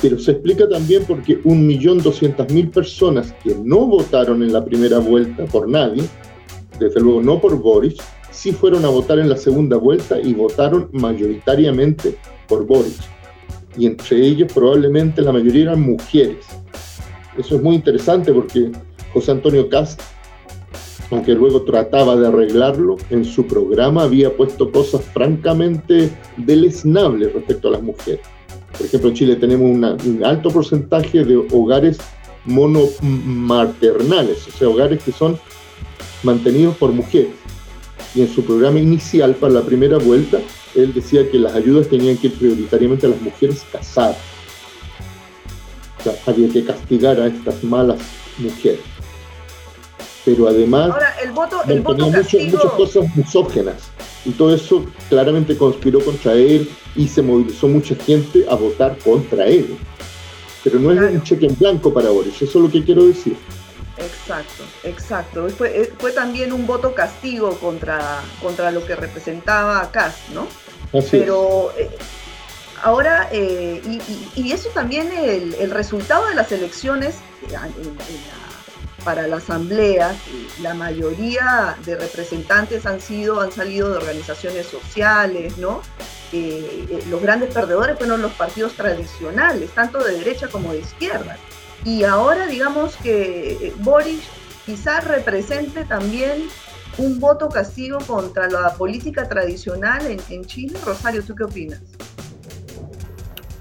pero 0.00 0.18
se 0.18 0.32
explica 0.32 0.68
también 0.68 1.04
porque 1.06 1.42
1.200.000 1.42 2.70
personas 2.70 3.32
que 3.44 3.54
no 3.62 3.86
votaron 3.86 4.42
en 4.42 4.52
la 4.52 4.64
primera 4.64 4.98
vuelta 4.98 5.44
por 5.44 5.68
nadie, 5.68 6.02
desde 6.80 7.00
luego 7.00 7.22
no 7.22 7.40
por 7.40 7.60
Boris, 7.60 7.96
sí 8.36 8.52
fueron 8.52 8.84
a 8.84 8.88
votar 8.88 9.18
en 9.18 9.30
la 9.30 9.36
segunda 9.36 9.78
vuelta 9.78 10.20
y 10.20 10.34
votaron 10.34 10.90
mayoritariamente 10.92 12.16
por 12.46 12.66
Boris. 12.66 12.98
Y 13.76 13.86
entre 13.86 14.18
ellos 14.18 14.52
probablemente 14.52 15.22
la 15.22 15.32
mayoría 15.32 15.64
eran 15.64 15.80
mujeres. 15.80 16.44
Eso 17.38 17.56
es 17.56 17.62
muy 17.62 17.76
interesante 17.76 18.32
porque 18.32 18.70
José 19.12 19.32
Antonio 19.32 19.68
Cast, 19.68 20.00
aunque 21.10 21.34
luego 21.34 21.62
trataba 21.62 22.16
de 22.16 22.28
arreglarlo, 22.28 22.96
en 23.10 23.24
su 23.24 23.46
programa 23.46 24.02
había 24.02 24.36
puesto 24.36 24.70
cosas 24.70 25.02
francamente 25.02 26.10
deleznables 26.36 27.32
respecto 27.32 27.68
a 27.68 27.72
las 27.72 27.82
mujeres. 27.82 28.20
Por 28.76 28.86
ejemplo, 28.86 29.08
en 29.08 29.14
Chile 29.14 29.36
tenemos 29.36 29.70
un 29.70 30.24
alto 30.24 30.50
porcentaje 30.50 31.24
de 31.24 31.36
hogares 31.36 31.98
monomaternales, 32.44 34.46
o 34.46 34.50
sea, 34.50 34.68
hogares 34.68 35.02
que 35.02 35.12
son 35.12 35.38
mantenidos 36.22 36.76
por 36.76 36.92
mujeres. 36.92 37.45
Y 38.16 38.22
en 38.22 38.34
su 38.34 38.44
programa 38.44 38.80
inicial, 38.80 39.34
para 39.34 39.52
la 39.52 39.62
primera 39.62 39.98
vuelta, 39.98 40.38
él 40.74 40.92
decía 40.92 41.30
que 41.30 41.38
las 41.38 41.54
ayudas 41.54 41.88
tenían 41.88 42.16
que 42.16 42.28
ir 42.28 42.34
prioritariamente 42.34 43.06
a 43.06 43.10
las 43.10 43.20
mujeres 43.20 43.64
casadas. 43.70 44.16
O 46.00 46.02
sea, 46.02 46.14
había 46.26 46.48
que 46.48 46.64
castigar 46.64 47.20
a 47.20 47.26
estas 47.28 47.62
malas 47.62 48.00
mujeres 48.38 48.80
pero 50.26 50.48
además 50.48 50.90
Ahora, 50.90 51.14
el 51.22 51.30
voto, 51.30 51.62
el 51.68 51.80
voto 51.82 52.10
muchas 52.10 52.72
cosas 52.76 53.16
misógenas. 53.16 53.76
Y 54.24 54.30
todo 54.30 54.52
eso 54.52 54.84
claramente 55.08 55.56
conspiró 55.56 56.00
contra 56.00 56.34
él 56.34 56.68
y 56.96 57.06
se 57.06 57.22
movilizó 57.22 57.68
mucha 57.68 57.94
gente 57.94 58.44
a 58.50 58.56
votar 58.56 58.98
contra 58.98 59.46
él. 59.46 59.78
Pero 60.64 60.80
no 60.80 60.90
es 60.90 61.12
un 61.12 61.22
cheque 61.22 61.46
en 61.46 61.56
blanco 61.56 61.94
para 61.94 62.10
Boris, 62.10 62.42
eso 62.42 62.58
es 62.58 62.64
lo 62.64 62.68
que 62.68 62.82
quiero 62.82 63.06
decir. 63.06 63.36
Exacto, 64.26 64.64
exacto. 64.82 65.48
Fue, 65.50 65.82
eh, 65.82 65.92
fue 65.98 66.10
también 66.10 66.52
un 66.52 66.66
voto 66.66 66.94
castigo 66.94 67.56
contra, 67.58 68.20
contra 68.42 68.72
lo 68.72 68.84
que 68.84 68.96
representaba 68.96 69.80
a 69.80 69.92
Kass, 69.92 70.16
¿no? 70.34 70.48
Así 70.98 71.18
Pero 71.18 71.72
eh, 71.76 71.88
ahora, 72.82 73.28
eh, 73.30 73.80
y, 74.34 74.50
eso 74.50 74.68
también 74.70 75.12
el, 75.12 75.54
el, 75.54 75.70
resultado 75.70 76.26
de 76.26 76.34
las 76.34 76.50
elecciones 76.50 77.16
en, 77.48 77.54
en, 77.54 77.96
para 79.04 79.28
la 79.28 79.36
asamblea, 79.36 80.16
la 80.60 80.74
mayoría 80.74 81.76
de 81.84 81.94
representantes 81.94 82.84
han 82.86 83.00
sido, 83.00 83.40
han 83.40 83.52
salido 83.52 83.90
de 83.90 83.98
organizaciones 83.98 84.66
sociales, 84.66 85.56
¿no? 85.58 85.82
Eh, 86.32 87.04
los 87.08 87.22
grandes 87.22 87.54
perdedores 87.54 87.96
fueron 87.96 88.20
los 88.20 88.32
partidos 88.32 88.72
tradicionales, 88.72 89.70
tanto 89.70 90.02
de 90.02 90.18
derecha 90.18 90.48
como 90.48 90.72
de 90.72 90.80
izquierda. 90.80 91.38
Y 91.86 92.02
ahora 92.02 92.46
digamos 92.46 92.96
que 92.96 93.52
eh, 93.52 93.74
Boris 93.78 94.24
quizás 94.66 95.04
represente 95.04 95.84
también 95.84 96.48
un 96.98 97.20
voto 97.20 97.48
castigo 97.48 97.98
contra 98.04 98.48
la 98.48 98.74
política 98.74 99.28
tradicional 99.28 100.04
en, 100.04 100.18
en 100.28 100.44
Chile. 100.44 100.76
Rosario, 100.84 101.22
¿tú 101.22 101.36
qué 101.36 101.44
opinas? 101.44 101.80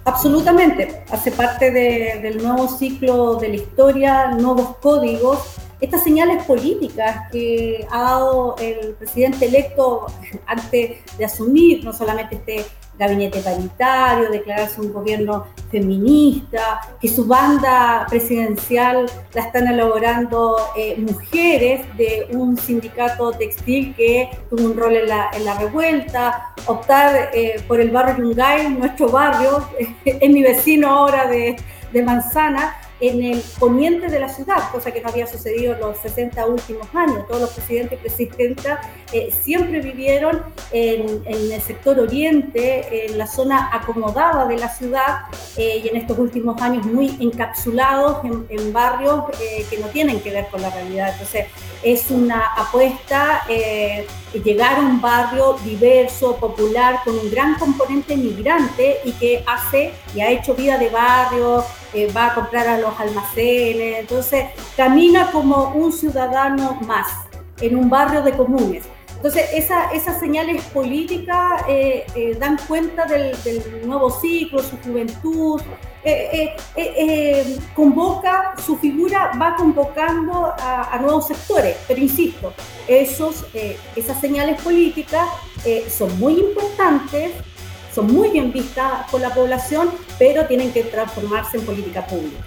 Absolutamente, 0.06 1.04
hace 1.12 1.32
parte 1.32 1.70
del 1.70 2.42
nuevo 2.42 2.68
ciclo 2.68 3.36
de 3.36 3.50
la 3.50 3.56
historia, 3.58 4.32
nuevos 4.32 4.78
códigos, 4.78 5.58
estas 5.80 6.04
señales 6.04 6.44
políticas 6.46 7.30
que 7.32 7.86
ha 7.92 8.02
dado 8.02 8.56
el 8.60 8.94
presidente 8.94 9.46
electo 9.46 10.08
antes 10.48 10.98
de 11.16 11.26
asumir 11.26 11.84
no 11.84 11.94
solamente 11.94 12.36
este 12.38 12.66
gabinete 12.98 13.40
paritario, 13.40 14.30
declararse 14.30 14.82
un 14.82 14.94
gobierno 14.94 15.46
feminista, 15.72 16.82
que 17.02 17.08
su 17.08 17.26
banda 17.26 18.06
presidencial 18.10 19.06
la 19.34 19.42
están 19.42 19.68
elaborando 19.68 20.58
eh, 20.76 20.96
mujeres 20.98 21.86
de 21.98 22.28
un 22.32 22.58
sindicato 22.58 23.32
textil 23.32 23.94
que 23.96 24.30
tuvo 24.50 24.66
un 24.66 24.78
rol 24.78 24.96
en 24.96 25.08
la, 25.10 25.60
revuelta, 25.60 26.54
optar 26.66 27.30
eh, 27.34 27.62
por 27.68 27.80
el 27.80 27.92
barrio 27.92 28.26
Yungay, 28.26 28.70
nuestro 28.70 29.10
barrio, 29.10 29.68
es 30.06 30.30
mi 30.30 30.42
vecino 30.42 30.90
ahora 30.90 31.28
de 31.28 31.56
Manzana, 32.04 32.76
en 33.00 33.24
el 33.24 33.42
poniente 33.60 34.08
de 34.08 34.20
la 34.20 34.30
ciudad, 34.30 34.72
cosa 34.72 34.92
que 34.92 35.02
no 35.02 35.10
había 35.10 35.28
sucedido 35.28 35.74
en 35.74 35.82
los 35.82 35.98
60 35.98 36.46
últimos 36.46 36.88
años. 36.94 37.28
Todos 37.28 37.42
los 37.42 37.50
presidentes 37.52 38.00
y 38.00 38.02
presidentas 38.02 38.80
eh, 39.12 39.34
siempre 39.44 39.82
vivieron 39.82 40.42
en, 40.72 41.24
el 41.26 41.62
sector 41.62 42.00
oriente, 42.00 43.08
en 43.08 43.18
la 43.18 43.28
zona 43.28 43.70
acomodada 43.74 44.46
de 44.46 44.58
la 44.58 44.70
ciudad 44.70 45.22
eh, 45.58 45.82
y 45.84 45.88
en 45.90 45.98
estos 45.98 46.18
últimos 46.18 46.62
años 46.62 46.86
muy 46.86 47.18
encapsulados 47.20 48.24
en, 48.24 48.74
barrios 48.74 49.26
eh, 49.42 49.66
que 49.70 49.78
no 49.78 49.88
tienen 49.88 50.20
que 50.20 50.32
ver 50.32 50.48
con 50.48 50.62
la 50.62 50.70
realidad. 50.70 51.12
Entonces, 51.12 51.46
es 51.84 52.10
una 52.10 52.54
apuesta 52.56 53.44
llegar 54.44 54.78
a 54.78 54.82
un 54.82 55.00
barrio 55.00 55.58
diverso, 55.64 56.36
popular, 56.38 57.00
con 57.04 57.18
un 57.18 57.32
gran 57.32 57.56
componente 57.56 58.18
migrante 58.18 58.98
y 59.06 59.12
que 59.14 59.44
hace 59.48 59.94
y 60.14 60.22
ha 60.22 60.32
hecho 60.32 60.56
vida 60.56 60.78
de 60.78 60.90
barrio, 60.90 61.64
va 62.16 62.28
a 62.28 62.36
comprar 62.36 62.68
a 62.68 62.78
los 62.78 63.00
almacenes, 63.00 64.00
entonces 64.00 64.46
camina 64.76 65.32
como 65.32 65.70
un 65.70 65.92
ciudadano 65.92 66.78
más 66.86 67.08
en 67.62 67.76
un 67.76 67.90
barrio 67.90 68.22
de 68.22 68.34
comunes. 68.34 68.84
Entonces, 69.16 69.50
esa, 69.54 69.92
esas 69.92 70.20
señales 70.20 70.64
políticas 70.66 71.64
eh, 71.68 72.06
eh, 72.16 72.38
dan 72.40 72.60
cuenta 72.68 73.06
del, 73.06 73.34
nuevo 73.84 74.12
ciclo, 74.12 74.62
su 74.62 74.78
juventud, 74.78 75.60
eh, 76.04 76.56
convoca, 77.74 78.54
su 78.64 78.78
figura 78.78 79.32
va 79.42 79.56
convocando 79.56 80.54
a, 80.56 81.00
nuevos 81.02 81.26
sectores, 81.28 81.76
pero 81.88 82.00
insisto, 82.02 82.54
esos, 82.88 83.46
esas 83.96 84.22
señales 84.22 84.62
políticas 84.62 85.28
son 85.90 86.20
muy 86.20 86.34
importantes 86.40 87.32
son 87.96 88.14
muy 88.14 88.30
bien 88.30 88.52
vistas 88.52 89.10
por 89.10 89.22
la 89.22 89.34
población, 89.34 89.90
pero 90.20 90.46
tienen 90.46 90.74
que 90.74 90.84
transformarse 90.84 91.58
en 91.58 91.66
política 91.66 92.06
pública. 92.06 92.44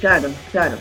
Claro, 0.00 0.30
claro. 0.50 0.76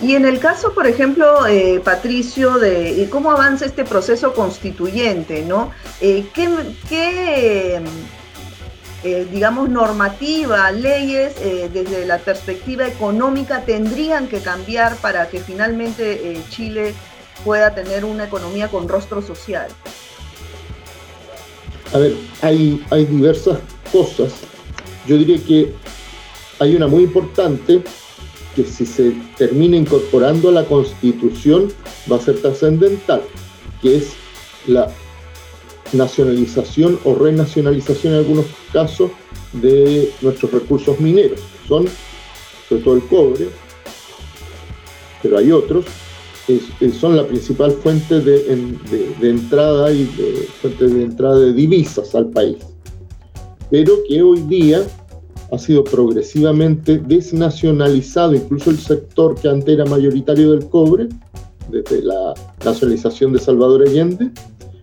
Y 0.00 0.16
en 0.16 0.26
el 0.26 0.40
caso, 0.40 0.74
por 0.74 0.88
ejemplo, 0.88 1.46
eh, 1.46 1.80
Patricio, 1.84 2.58
de 2.58 3.06
cómo 3.08 3.30
avanza 3.30 3.64
este 3.66 3.84
proceso 3.84 4.34
constituyente, 4.34 5.44
¿no? 5.44 5.70
Eh, 6.00 6.26
¿qué, 6.34 7.80
eh, 9.04 9.26
digamos, 9.30 9.68
normativa, 9.68 10.72
leyes 10.72 11.34
eh, 11.40 11.70
desde 11.72 12.04
la 12.04 12.18
perspectiva 12.18 12.86
económica 12.86 13.62
tendrían 13.62 14.26
que 14.26 14.40
cambiar 14.40 14.96
para 14.96 15.28
que 15.28 15.38
finalmente 15.38 16.42
Chile 16.50 16.94
pueda 17.44 17.72
tener 17.72 18.04
una 18.04 18.24
economía 18.24 18.66
con 18.66 18.88
rostro 18.88 19.22
social? 19.22 19.68
A 21.92 21.98
ver, 21.98 22.14
hay, 22.40 22.82
hay 22.90 23.04
diversas 23.04 23.58
cosas. 23.90 24.32
Yo 25.06 25.18
diría 25.18 25.38
que 25.38 25.72
hay 26.58 26.74
una 26.74 26.86
muy 26.86 27.04
importante 27.04 27.82
que 28.54 28.64
si 28.64 28.86
se 28.86 29.12
termina 29.36 29.76
incorporando 29.76 30.48
a 30.48 30.52
la 30.52 30.64
Constitución 30.64 31.72
va 32.10 32.16
a 32.16 32.20
ser 32.20 32.40
trascendental, 32.40 33.22
que 33.80 33.96
es 33.96 34.12
la 34.66 34.90
nacionalización 35.92 36.98
o 37.04 37.14
renacionalización 37.14 38.14
en 38.14 38.18
algunos 38.20 38.46
casos 38.72 39.10
de 39.52 40.10
nuestros 40.22 40.52
recursos 40.52 40.98
mineros. 41.00 41.40
Son, 41.68 41.86
sobre 42.68 42.82
todo 42.82 42.94
el 42.94 43.02
cobre, 43.06 43.48
pero 45.22 45.38
hay 45.38 45.52
otros, 45.52 45.84
son 46.98 47.16
la 47.16 47.26
principal 47.26 47.72
fuente 47.72 48.20
de, 48.20 48.76
entrada 49.22 49.92
y 49.92 50.04
de, 50.04 50.48
fuente 50.60 50.88
de 50.88 51.04
entrada 51.04 51.38
de 51.38 51.52
divisas 51.52 52.14
al 52.14 52.30
país. 52.30 52.56
Pero 53.70 53.94
que 54.08 54.22
hoy 54.22 54.40
día 54.42 54.82
ha 55.52 55.58
sido 55.58 55.84
progresivamente 55.84 56.98
desnacionalizado, 56.98 58.34
incluso 58.34 58.70
el 58.70 58.78
sector 58.78 59.34
que 59.40 59.48
antes 59.48 59.74
era 59.74 59.84
mayoritario 59.84 60.52
del 60.52 60.68
cobre, 60.68 61.08
desde 61.70 62.02
la 62.02 62.34
nacionalización 62.64 63.32
de 63.32 63.38
Salvador 63.38 63.82
Allende, 63.82 64.30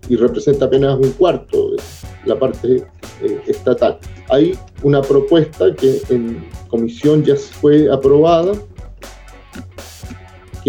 y 0.08 0.16
representa 0.16 0.66
apenas 0.66 0.98
un 1.00 1.12
cuarto 1.12 1.72
de 1.72 1.78
la 2.26 2.38
parte 2.38 2.88
eh, 3.22 3.42
estatal. 3.48 4.00
Hay 4.30 4.58
una 4.84 5.02
propuesta 5.02 5.74
que 5.76 6.02
en 6.10 6.44
comisión 6.68 7.24
ya 7.24 7.36
fue 7.36 7.92
aprobada, 7.92 8.54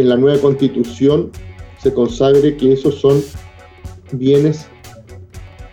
que 0.01 0.03
en 0.03 0.09
la 0.09 0.17
nueva 0.17 0.41
constitución 0.41 1.31
se 1.83 1.93
consagre 1.93 2.57
que 2.57 2.73
esos 2.73 2.95
son 2.95 3.23
bienes 4.13 4.67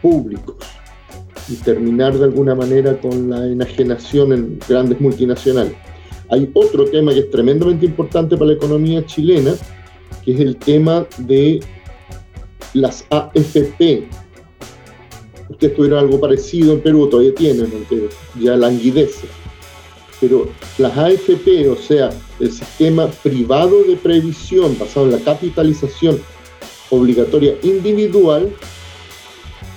públicos 0.02 0.56
y 1.48 1.56
terminar 1.56 2.18
de 2.18 2.26
alguna 2.26 2.54
manera 2.56 3.00
con 3.00 3.30
la 3.30 3.46
enajenación 3.48 4.34
en 4.34 4.60
grandes 4.68 5.00
multinacionales. 5.00 5.74
Hay 6.30 6.50
otro 6.54 6.86
tema 6.86 7.14
que 7.14 7.20
es 7.20 7.32
tremendamente 7.32 7.86
importante 7.86 8.36
para 8.36 8.48
la 8.48 8.58
economía 8.58 9.06
chilena, 9.06 9.54
que 10.26 10.34
es 10.34 10.40
el 10.42 10.58
tema 10.58 11.06
de 11.20 11.62
las 12.74 13.06
AFP. 13.10 14.10
Ustedes 15.50 15.74
tuvieron 15.74 16.00
algo 16.00 16.20
parecido 16.20 16.74
en 16.74 16.82
Perú, 16.82 17.08
todavía 17.08 17.34
tienen, 17.34 17.72
ya 18.42 18.58
languidece. 18.58 19.28
Pero 20.20 20.50
las 20.78 20.98
AFP, 20.98 21.70
o 21.70 21.76
sea, 21.76 22.10
el 22.40 22.52
sistema 22.52 23.08
privado 23.08 23.84
de 23.84 23.96
previsión 23.96 24.78
basado 24.80 25.06
en 25.08 25.14
la 25.14 25.20
capitalización 25.20 26.20
obligatoria 26.90 27.56
individual, 27.64 28.52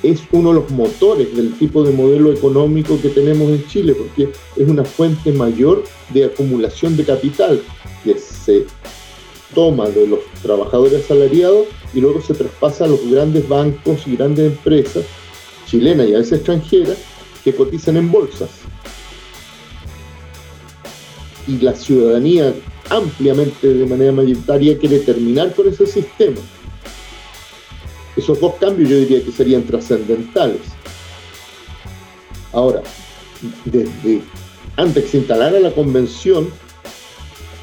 es 0.03 0.20
uno 0.33 0.50
de 0.50 0.61
los 0.61 0.70
motores 0.70 1.37
del 1.37 1.53
tipo 1.59 1.83
de 1.83 1.92
modelo 1.92 2.33
económico 2.33 2.98
que 3.00 3.11
tenemos 3.11 3.50
en 3.50 3.66
Chile, 3.66 3.94
porque 3.94 4.33
es 4.57 4.68
una 4.68 4.85
fuente 4.85 5.31
mayor 5.33 5.85
de 6.11 6.24
acumulación 6.24 6.96
de 6.96 7.05
capital 7.05 7.61
que 8.03 8.18
se 8.18 8.64
toma 9.55 9.88
de 9.88 10.07
los 10.07 10.20
trabajadores 10.42 11.05
asalariados 11.05 11.66
y 11.92 12.00
luego 12.00 12.20
se 12.20 12.35
traspasa 12.35 12.85
a 12.85 12.88
los 12.88 13.11
grandes 13.11 13.46
bancos 13.48 14.07
y 14.07 14.16
grandes 14.16 14.53
empresas 14.53 15.05
chilenas 15.66 16.09
y 16.09 16.14
a 16.14 16.18
veces 16.18 16.38
extranjeras 16.38 16.96
que 17.44 17.55
cotizan 17.55 17.96
en 17.96 18.11
bolsas. 18.11 18.50
Y 21.46 21.59
la 21.59 21.74
ciudadanía 21.74 22.55
ampliamente 22.88 23.72
de 23.72 23.87
manera 23.87 24.12
mayoritaria 24.12 24.79
quiere 24.79 24.98
terminar 25.00 25.55
con 25.55 25.68
ese 25.68 25.87
sistema 25.87 26.40
esos 28.16 28.40
dos 28.40 28.55
cambios 28.61 28.88
yo 28.88 28.96
diría 28.98 29.22
que 29.22 29.33
serían 29.33 29.64
trascendentales. 29.64 30.61
Ahora, 32.53 32.83
desde 33.64 34.22
antes 34.76 35.05
que 35.05 35.11
se 35.11 35.18
instalara 35.18 35.59
la 35.61 35.72
convención, 35.72 36.48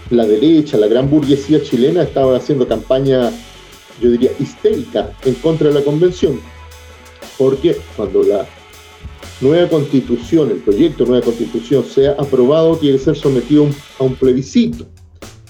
la 0.10 0.26
derecha, 0.26 0.78
la 0.78 0.88
gran 0.88 1.10
burguesía 1.10 1.62
chilena 1.62 2.04
estaba 2.04 2.38
haciendo 2.38 2.68
campaña, 2.68 3.32
yo 4.02 4.12
diría, 4.12 4.32
histérica 4.40 5.12
en 5.26 5.34
contra 5.36 5.68
de 5.68 5.76
la 5.76 5.84
convención. 5.84 6.40
Porque 7.38 7.78
cuando 7.96 8.24
la 8.24 8.48
nueva 9.42 9.70
constitución, 9.70 10.52
el 10.52 10.58
proyecto 10.58 11.04
de 11.04 11.10
nueva 11.12 11.26
constitución 11.26 11.84
sea 11.84 12.12
aprobado, 12.14 12.78
tiene 12.78 12.98
que 12.98 13.04
ser 13.04 13.16
sometido 13.16 13.68
a 14.00 14.04
un 14.04 14.16
plebiscito. 14.16 14.86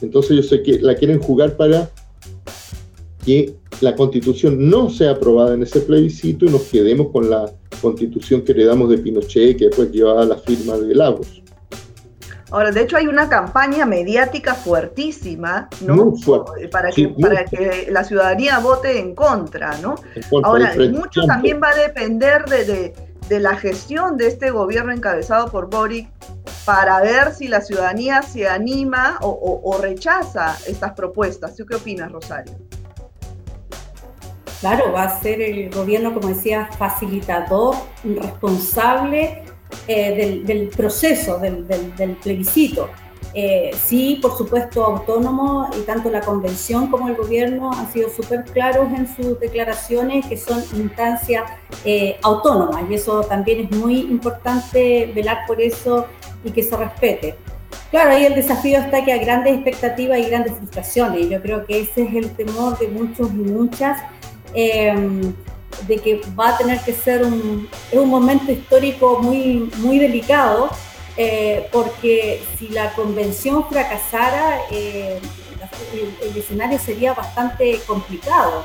Entonces 0.02 0.38
yo 0.38 0.44
sé 0.44 0.62
que 0.62 0.80
la 0.80 0.96
quieren 0.96 1.20
jugar 1.20 1.58
para 1.58 1.90
que 3.26 3.56
la 3.82 3.96
constitución 3.96 4.70
no 4.70 4.90
sea 4.90 5.12
aprobada 5.12 5.54
en 5.54 5.64
ese 5.64 5.82
plebiscito 5.82 6.46
y 6.46 6.50
nos 6.50 6.64
quedemos 6.64 7.12
con 7.12 7.30
la 7.30 7.52
constitución 7.82 8.42
que 8.42 8.54
heredamos 8.54 8.90
de 8.90 8.98
Pinochet, 8.98 9.58
que 9.58 9.66
después 9.66 9.92
llevaba 9.92 10.26
la 10.26 10.38
firma 10.38 10.78
de 10.78 10.96
Lagos. 10.96 11.44
Ahora, 12.50 12.72
de 12.72 12.82
hecho 12.82 12.96
hay 12.96 13.08
una 13.08 13.28
campaña 13.28 13.86
mediática 13.86 14.56
fuertísima, 14.56 15.68
¿no? 15.82 16.14
Para, 16.72 16.92
que, 16.92 17.10
para 17.10 17.44
que 17.44 17.90
la 17.92 18.06
ciudadanía 18.06 18.60
vote 18.60 19.00
en 19.00 19.14
contra, 19.16 19.78
¿no? 19.80 19.96
Ahora, 20.44 20.74
mucho 20.90 21.26
también 21.26 21.60
va 21.62 21.72
a 21.72 21.76
depender 21.76 22.46
de, 22.46 22.64
de, 22.64 22.94
la 23.30 23.56
gestión 23.56 24.18
de 24.18 24.28
este 24.28 24.52
gobierno 24.52 24.92
encabezado 24.92 25.52
por 25.52 25.70
Boric 25.70 26.10
para 26.66 27.02
ver 27.02 27.34
si 27.34 27.48
la 27.48 27.62
ciudadanía 27.62 28.22
se 28.22 28.48
anima 28.48 29.18
o, 29.22 29.62
o 29.64 29.82
rechaza 29.82 30.58
estas 30.68 30.94
propuestas. 30.94 31.56
¿Tú 31.56 31.66
qué 31.66 31.76
opinas, 31.76 32.12
Rosario? 32.12 32.54
Claro, 34.60 34.92
va 34.92 35.04
a 35.04 35.22
ser 35.22 35.40
el 35.40 35.70
gobierno, 35.70 36.14
como 36.14 36.30
decía, 36.30 36.68
facilitador, 36.78 37.76
responsable 38.04 39.44
eh, 39.88 40.44
del, 40.46 40.70
proceso, 40.70 41.38
del, 41.38 42.18
plebiscito. 42.24 42.90
Eh, 43.40 43.70
sí, 43.86 44.18
por 44.20 44.36
supuesto, 44.36 44.84
autónomo 44.84 45.70
y 45.78 45.82
tanto 45.82 46.10
la 46.10 46.22
convención 46.22 46.88
como 46.88 47.08
el 47.08 47.16
gobierno 47.16 47.72
han 47.72 47.92
sido 47.94 48.10
súper 48.10 48.46
claros 48.46 48.88
en 48.98 49.08
sus 49.16 49.40
declaraciones 49.40 50.26
que 50.26 50.38
son 50.38 50.64
instancias 50.74 51.44
eh, 51.86 52.18
autónomas 52.24 52.86
y 52.90 52.96
eso 52.96 53.22
también 53.22 53.66
es 53.66 53.78
muy 53.78 54.00
importante 54.00 55.12
velar 55.14 55.40
por 55.46 55.62
eso 55.62 56.08
y 56.44 56.50
que 56.50 56.64
se 56.64 56.76
respete. 56.78 57.36
Claro, 57.92 58.12
ahí 58.12 58.26
el 58.26 58.34
desafío 58.34 58.80
está 58.80 59.06
que 59.06 59.12
hay 59.12 59.20
grandes 59.20 59.54
expectativas 59.54 60.18
y 60.18 60.24
grandes 60.24 60.54
frustraciones 60.54 61.22
y 61.22 61.30
yo 61.30 61.40
creo 61.40 61.64
que 61.64 61.82
ese 61.82 62.06
es 62.06 62.16
el 62.16 62.32
temor 62.32 62.80
de 62.80 62.88
muchos 62.88 63.30
y 63.30 63.52
muchas 63.52 64.02
Em, 64.54 65.34
de 65.88 65.98
que 65.98 66.22
va 66.40 66.50
a 66.50 66.58
tener 66.58 66.80
que 66.80 66.94
ser 66.94 67.24
un, 67.24 67.68
un 67.92 68.10
momento 68.10 68.52
histórico 68.52 69.20
muy, 69.22 69.70
muy 69.78 70.00
delicado, 70.00 70.70
eh, 71.18 71.68
porque 71.72 72.42
si 72.58 72.70
la 72.70 72.94
convención 72.94 73.68
fracasara, 73.68 74.60
eh, 74.72 75.20
el, 76.22 76.38
escenario 76.38 76.80
sería 76.80 77.14
bastante 77.14 77.80
complicado. 77.88 78.64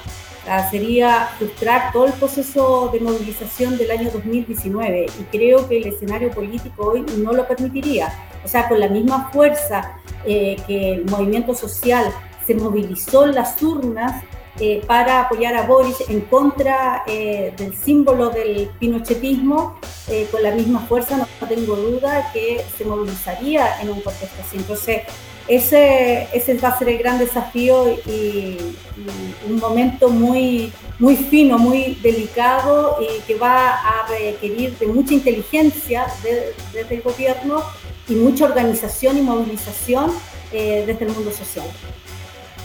sería 0.70 1.30
frustrar 1.38 1.92
todo 1.92 2.06
el 2.06 2.12
proceso 2.14 2.90
de 2.92 3.00
movilización 3.00 3.78
del 3.78 3.90
año 3.90 4.10
2019 4.10 5.06
y 5.06 5.22
creo 5.36 5.68
que 5.68 5.78
el 5.78 5.86
escenario 5.86 6.30
político 6.30 6.88
hoy 6.88 7.02
no 7.18 7.32
lo 7.32 7.46
permitiría. 7.46 8.12
O 8.44 8.48
sea, 8.48 8.68
con 8.68 8.80
la 8.80 8.88
misma 8.88 9.30
fuerza 9.30 9.98
eh, 10.24 10.56
que 10.66 10.94
el 10.94 11.04
movimiento 11.04 11.54
social 11.54 12.12
se 12.46 12.54
movilizó 12.54 13.24
en 13.24 13.34
las 13.34 13.62
urnas, 13.62 14.22
eh, 14.60 14.82
para 14.86 15.22
apoyar 15.22 15.54
a 15.56 15.62
Boris 15.62 15.96
en 16.08 16.20
contra 16.22 17.04
eh, 17.06 17.54
del 17.56 17.74
símbolo 17.74 18.28
del 18.28 18.68
pinochetismo, 18.78 19.78
eh, 20.08 20.28
con 20.30 20.42
la 20.42 20.50
misma 20.50 20.80
fuerza, 20.80 21.16
no 21.16 21.48
tengo 21.48 21.74
duda 21.74 22.30
que 22.34 22.62
se 22.76 22.84
movilizaría 22.84 23.80
en 23.80 23.88
un 23.88 24.00
contexto 24.02 24.42
así. 24.46 24.58
Entonces, 24.58 25.02
ese, 25.48 26.28
ese 26.34 26.58
va 26.58 26.68
a 26.68 26.78
ser 26.78 26.90
el 26.90 26.98
gran 26.98 27.18
desafío 27.18 27.92
y, 28.06 28.58
un 29.48 29.56
momento 29.56 30.10
muy, 30.10 30.70
muy 30.98 31.16
fino, 31.16 31.58
muy 31.58 31.98
delicado 32.02 32.98
y 33.00 33.20
que 33.22 33.34
va 33.34 33.70
a 33.70 34.06
requerir 34.06 34.78
de 34.78 34.86
mucha 34.86 35.14
inteligencia 35.14 36.06
desde 36.22 36.94
el 36.94 37.02
gobierno 37.02 37.62
y 38.08 38.14
mucha 38.14 38.44
organización 38.44 39.18
y 39.18 39.22
movilización 39.22 40.12
desde 40.52 41.04
el 41.04 41.10
mundo 41.10 41.32
social. 41.32 41.66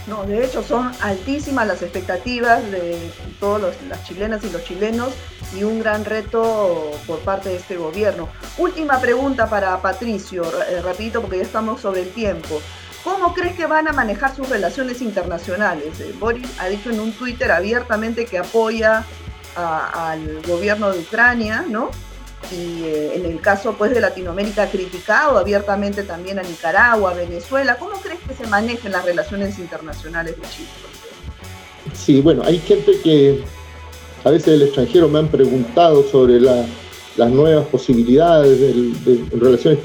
No, 0.07 0.23
de 0.23 0.45
hecho 0.45 0.63
son 0.63 0.91
altísimas 1.01 1.67
las 1.67 1.81
expectativas 1.81 2.63
de 2.71 3.11
todas 3.41 3.75
las 3.89 4.03
chilenas 4.05 4.41
y 4.45 4.49
los 4.49 4.63
chilenos 4.63 5.09
y 5.53 5.63
un 5.63 5.79
gran 5.79 6.05
reto 6.05 6.91
por 7.05 7.19
parte 7.19 7.49
de 7.49 7.57
este 7.57 7.75
gobierno. 7.75 8.29
Última 8.57 9.01
pregunta 9.01 9.49
para 9.49 9.81
Patricio, 9.81 10.43
eh, 10.69 10.81
rapidito 10.81 11.21
porque 11.21 11.37
ya 11.37 11.43
estamos 11.43 11.81
sobre 11.81 12.03
el 12.03 12.09
tiempo. 12.11 12.61
¿Cómo 13.03 13.33
crees 13.33 13.55
que 13.55 13.65
van 13.65 13.89
a 13.89 13.91
manejar 13.91 14.33
sus 14.33 14.47
relaciones 14.47 15.01
internacionales? 15.01 15.99
Eh, 15.99 16.15
Boris 16.17 16.47
ha 16.59 16.67
dicho 16.67 16.89
en 16.89 17.01
un 17.01 17.11
Twitter 17.11 17.51
abiertamente 17.51 18.25
que 18.25 18.37
apoya 18.37 19.05
al 19.55 20.41
gobierno 20.47 20.91
de 20.91 20.99
Ucrania, 20.99 21.65
¿no? 21.67 21.89
Y 22.51 22.83
eh, 22.83 23.15
en 23.15 23.25
el 23.25 23.41
caso 23.41 23.75
pues 23.77 23.91
de 23.91 23.99
Latinoamérica 23.99 24.63
ha 24.63 24.69
criticado 24.69 25.37
abiertamente 25.37 26.03
también 26.03 26.39
a 26.39 26.43
Nicaragua, 26.43 27.13
Venezuela. 27.13 27.77
¿Cómo 27.77 27.99
crees 28.01 28.19
que 28.27 28.33
se 28.33 28.47
manejan 28.47 28.91
las 28.91 29.03
relaciones 29.03 29.59
internacionales 29.59 30.35
de 30.35 30.47
Chile? 30.49 30.69
Sí, 31.93 32.21
bueno, 32.21 32.43
hay 32.45 32.59
gente 32.59 32.99
que 33.03 33.43
a 34.23 34.29
veces 34.29 34.59
del 34.59 34.63
extranjero 34.63 35.07
me 35.07 35.19
han 35.19 35.27
preguntado 35.27 36.03
sobre 36.03 36.39
las 36.39 37.31
nuevas 37.31 37.65
posibilidades 37.67 38.59
de, 38.59 39.25
relaciones 39.31 39.79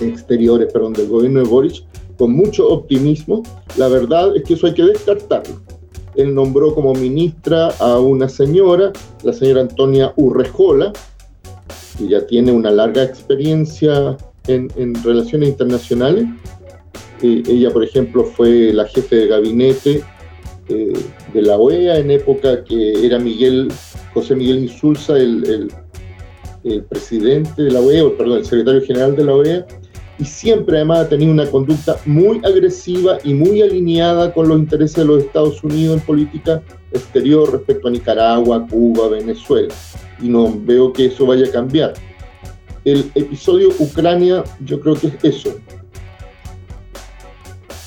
exteriores 0.00 0.72
perdón, 0.72 0.92
del 0.92 1.08
gobierno 1.08 1.40
de 1.40 1.48
Boric 1.48 1.84
con 2.16 2.32
mucho 2.32 2.68
optimismo. 2.68 3.42
La 3.76 3.88
verdad 3.88 4.36
es 4.36 4.44
que 4.44 4.54
eso 4.54 4.66
hay 4.66 4.74
que 4.74 4.84
descartarlo. 4.84 5.67
Él 6.14 6.34
nombró 6.34 6.74
como 6.74 6.94
ministra 6.94 7.68
a 7.78 7.98
una 7.98 8.28
señora, 8.28 8.92
la 9.22 9.32
señora 9.32 9.62
Antonia 9.62 10.12
Urrejola, 10.16 10.92
que 11.96 12.08
ya 12.08 12.26
tiene 12.26 12.52
una 12.52 12.70
larga 12.70 13.02
experiencia 13.02 14.16
en, 14.46 14.94
relaciones 15.04 15.50
internacionales. 15.50 16.26
Eh, 17.22 17.42
ella, 17.46 17.70
por 17.70 17.84
ejemplo, 17.84 18.24
fue 18.24 18.72
la 18.72 18.86
jefe 18.86 19.16
de 19.16 19.26
gabinete 19.26 20.02
eh, 20.68 20.92
de 21.32 21.42
la 21.42 21.56
OEA 21.56 21.98
en 21.98 22.10
época 22.10 22.62
que 22.64 23.06
era 23.06 23.18
Miguel, 23.18 23.68
José 24.14 24.34
Miguel 24.34 24.60
Insulza 24.60 25.16
el, 25.16 25.70
el, 26.64 26.82
presidente 26.84 27.62
de 27.62 27.70
la 27.70 27.80
OEA, 27.80 28.04
perdón, 28.16 28.38
el 28.38 28.44
secretario 28.44 28.82
general 28.82 29.16
de 29.16 29.24
la 29.24 29.34
OEA, 29.34 29.66
y 30.18 30.24
siempre 30.24 30.76
además 30.76 31.00
ha 31.00 31.08
tenido 31.08 31.32
una 31.32 31.48
conducta 31.48 31.96
muy 32.04 32.40
agresiva 32.44 33.18
y 33.22 33.34
muy 33.34 33.62
alineada 33.62 34.32
con 34.32 34.48
los 34.48 34.58
intereses 34.58 34.96
de 34.96 35.04
los 35.04 35.22
Estados 35.22 35.62
Unidos 35.62 35.98
en 35.98 36.06
política 36.06 36.62
exterior 36.92 37.52
respecto 37.52 37.88
a 37.88 37.90
Nicaragua, 37.90 38.66
Cuba, 38.68 39.08
Venezuela. 39.08 39.72
Y 40.20 40.28
no 40.28 40.52
veo 40.62 40.92
que 40.92 41.06
eso 41.06 41.26
vaya 41.26 41.46
a 41.46 41.50
cambiar. 41.50 41.94
El 42.84 43.10
episodio 43.14 43.68
Ucrania, 43.78 44.42
yo 44.64 44.80
creo 44.80 44.94
que 44.94 45.08
es 45.08 45.14
eso. 45.22 45.54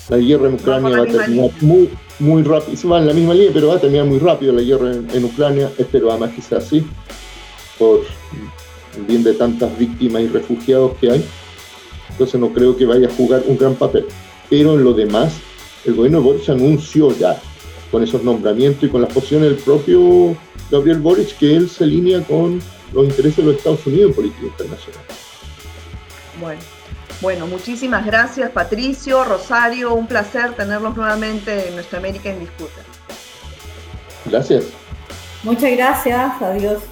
La 0.08 0.16
guerra 0.16 0.48
en 0.48 0.54
Ucrania 0.54 0.96
va 0.96 1.04
a 1.04 1.06
terminar 1.06 1.50
muy, 1.60 1.90
muy 2.18 2.42
rápido, 2.42 2.76
se 2.76 2.88
va 2.88 2.98
en 2.98 3.08
la 3.08 3.14
misma 3.14 3.34
línea, 3.34 3.50
pero 3.52 3.68
va 3.68 3.74
a 3.74 3.80
terminar 3.80 4.06
muy 4.06 4.18
rápido 4.18 4.52
la 4.52 4.62
guerra 4.62 4.92
en, 4.92 5.24
Ucrania, 5.24 5.70
espero 5.78 6.10
además 6.10 6.32
que 6.34 6.42
sea 6.42 6.58
así, 6.58 6.84
por 7.78 8.00
el 8.96 9.04
bien 9.04 9.22
de 9.22 9.34
tantas 9.34 9.76
víctimas 9.78 10.22
y 10.22 10.28
refugiados 10.28 10.92
que 10.98 11.10
hay. 11.10 11.24
Entonces 12.12 12.40
no 12.40 12.52
creo 12.52 12.76
que 12.76 12.86
vaya 12.86 13.08
a 13.08 13.10
jugar 13.10 13.42
un 13.46 13.56
gran 13.56 13.74
papel. 13.74 14.06
Pero 14.48 14.74
en 14.74 14.84
lo 14.84 14.92
demás, 14.92 15.34
el 15.84 15.94
gobierno 15.94 16.18
de 16.18 16.24
Boric 16.24 16.48
anunció 16.48 17.16
ya, 17.16 17.40
con 17.90 18.02
esos 18.02 18.22
nombramientos 18.22 18.84
y 18.84 18.88
con 18.88 19.02
las 19.02 19.12
posiciones 19.12 19.50
del 19.50 19.58
propio 19.58 20.36
Gabriel 20.70 21.00
Boric, 21.00 21.36
que 21.38 21.56
él 21.56 21.68
se 21.68 21.84
alinea 21.84 22.22
con 22.22 22.60
los 22.92 23.04
intereses 23.04 23.38
de 23.38 23.44
los 23.44 23.56
Estados 23.56 23.86
Unidos 23.86 24.10
en 24.10 24.14
política 24.14 24.46
internacional. 24.46 25.02
Bueno, 26.40 26.60
bueno, 27.20 27.46
muchísimas 27.46 28.04
gracias 28.04 28.50
Patricio, 28.50 29.24
Rosario, 29.24 29.94
un 29.94 30.06
placer 30.06 30.54
tenerlos 30.54 30.96
nuevamente 30.96 31.68
en 31.68 31.74
Nuestra 31.74 31.98
América 31.98 32.30
en 32.30 32.40
Disputa. 32.40 32.82
Gracias. 34.26 34.64
Muchas 35.42 35.70
gracias, 35.72 36.40
adiós. 36.40 36.82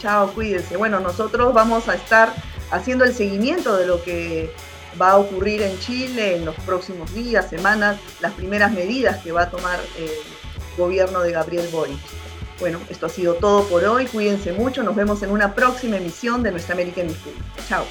Chao, 0.00 0.32
cuídense. 0.32 0.76
Bueno, 0.76 1.00
nosotros 1.00 1.52
vamos 1.52 1.88
a 1.88 1.94
estar 1.94 2.32
haciendo 2.70 3.04
el 3.04 3.14
seguimiento 3.14 3.76
de 3.76 3.86
lo 3.86 4.02
que 4.02 4.52
va 5.00 5.12
a 5.12 5.16
ocurrir 5.18 5.62
en 5.62 5.78
Chile 5.78 6.36
en 6.36 6.44
los 6.44 6.54
próximos 6.56 7.12
días, 7.14 7.48
semanas, 7.48 7.98
las 8.20 8.32
primeras 8.32 8.72
medidas 8.72 9.18
que 9.22 9.32
va 9.32 9.42
a 9.42 9.50
tomar 9.50 9.78
el 9.98 10.10
gobierno 10.76 11.20
de 11.20 11.32
Gabriel 11.32 11.68
Boric. 11.70 11.98
Bueno, 12.58 12.78
esto 12.90 13.06
ha 13.06 13.08
sido 13.08 13.34
todo 13.34 13.64
por 13.64 13.84
hoy. 13.84 14.06
Cuídense 14.06 14.52
mucho. 14.52 14.82
Nos 14.82 14.94
vemos 14.94 15.22
en 15.22 15.30
una 15.30 15.54
próxima 15.54 15.96
emisión 15.96 16.42
de 16.42 16.50
Nuestra 16.50 16.74
América 16.74 17.00
en 17.00 17.08
Disputa. 17.08 17.40
Chao. 17.68 17.84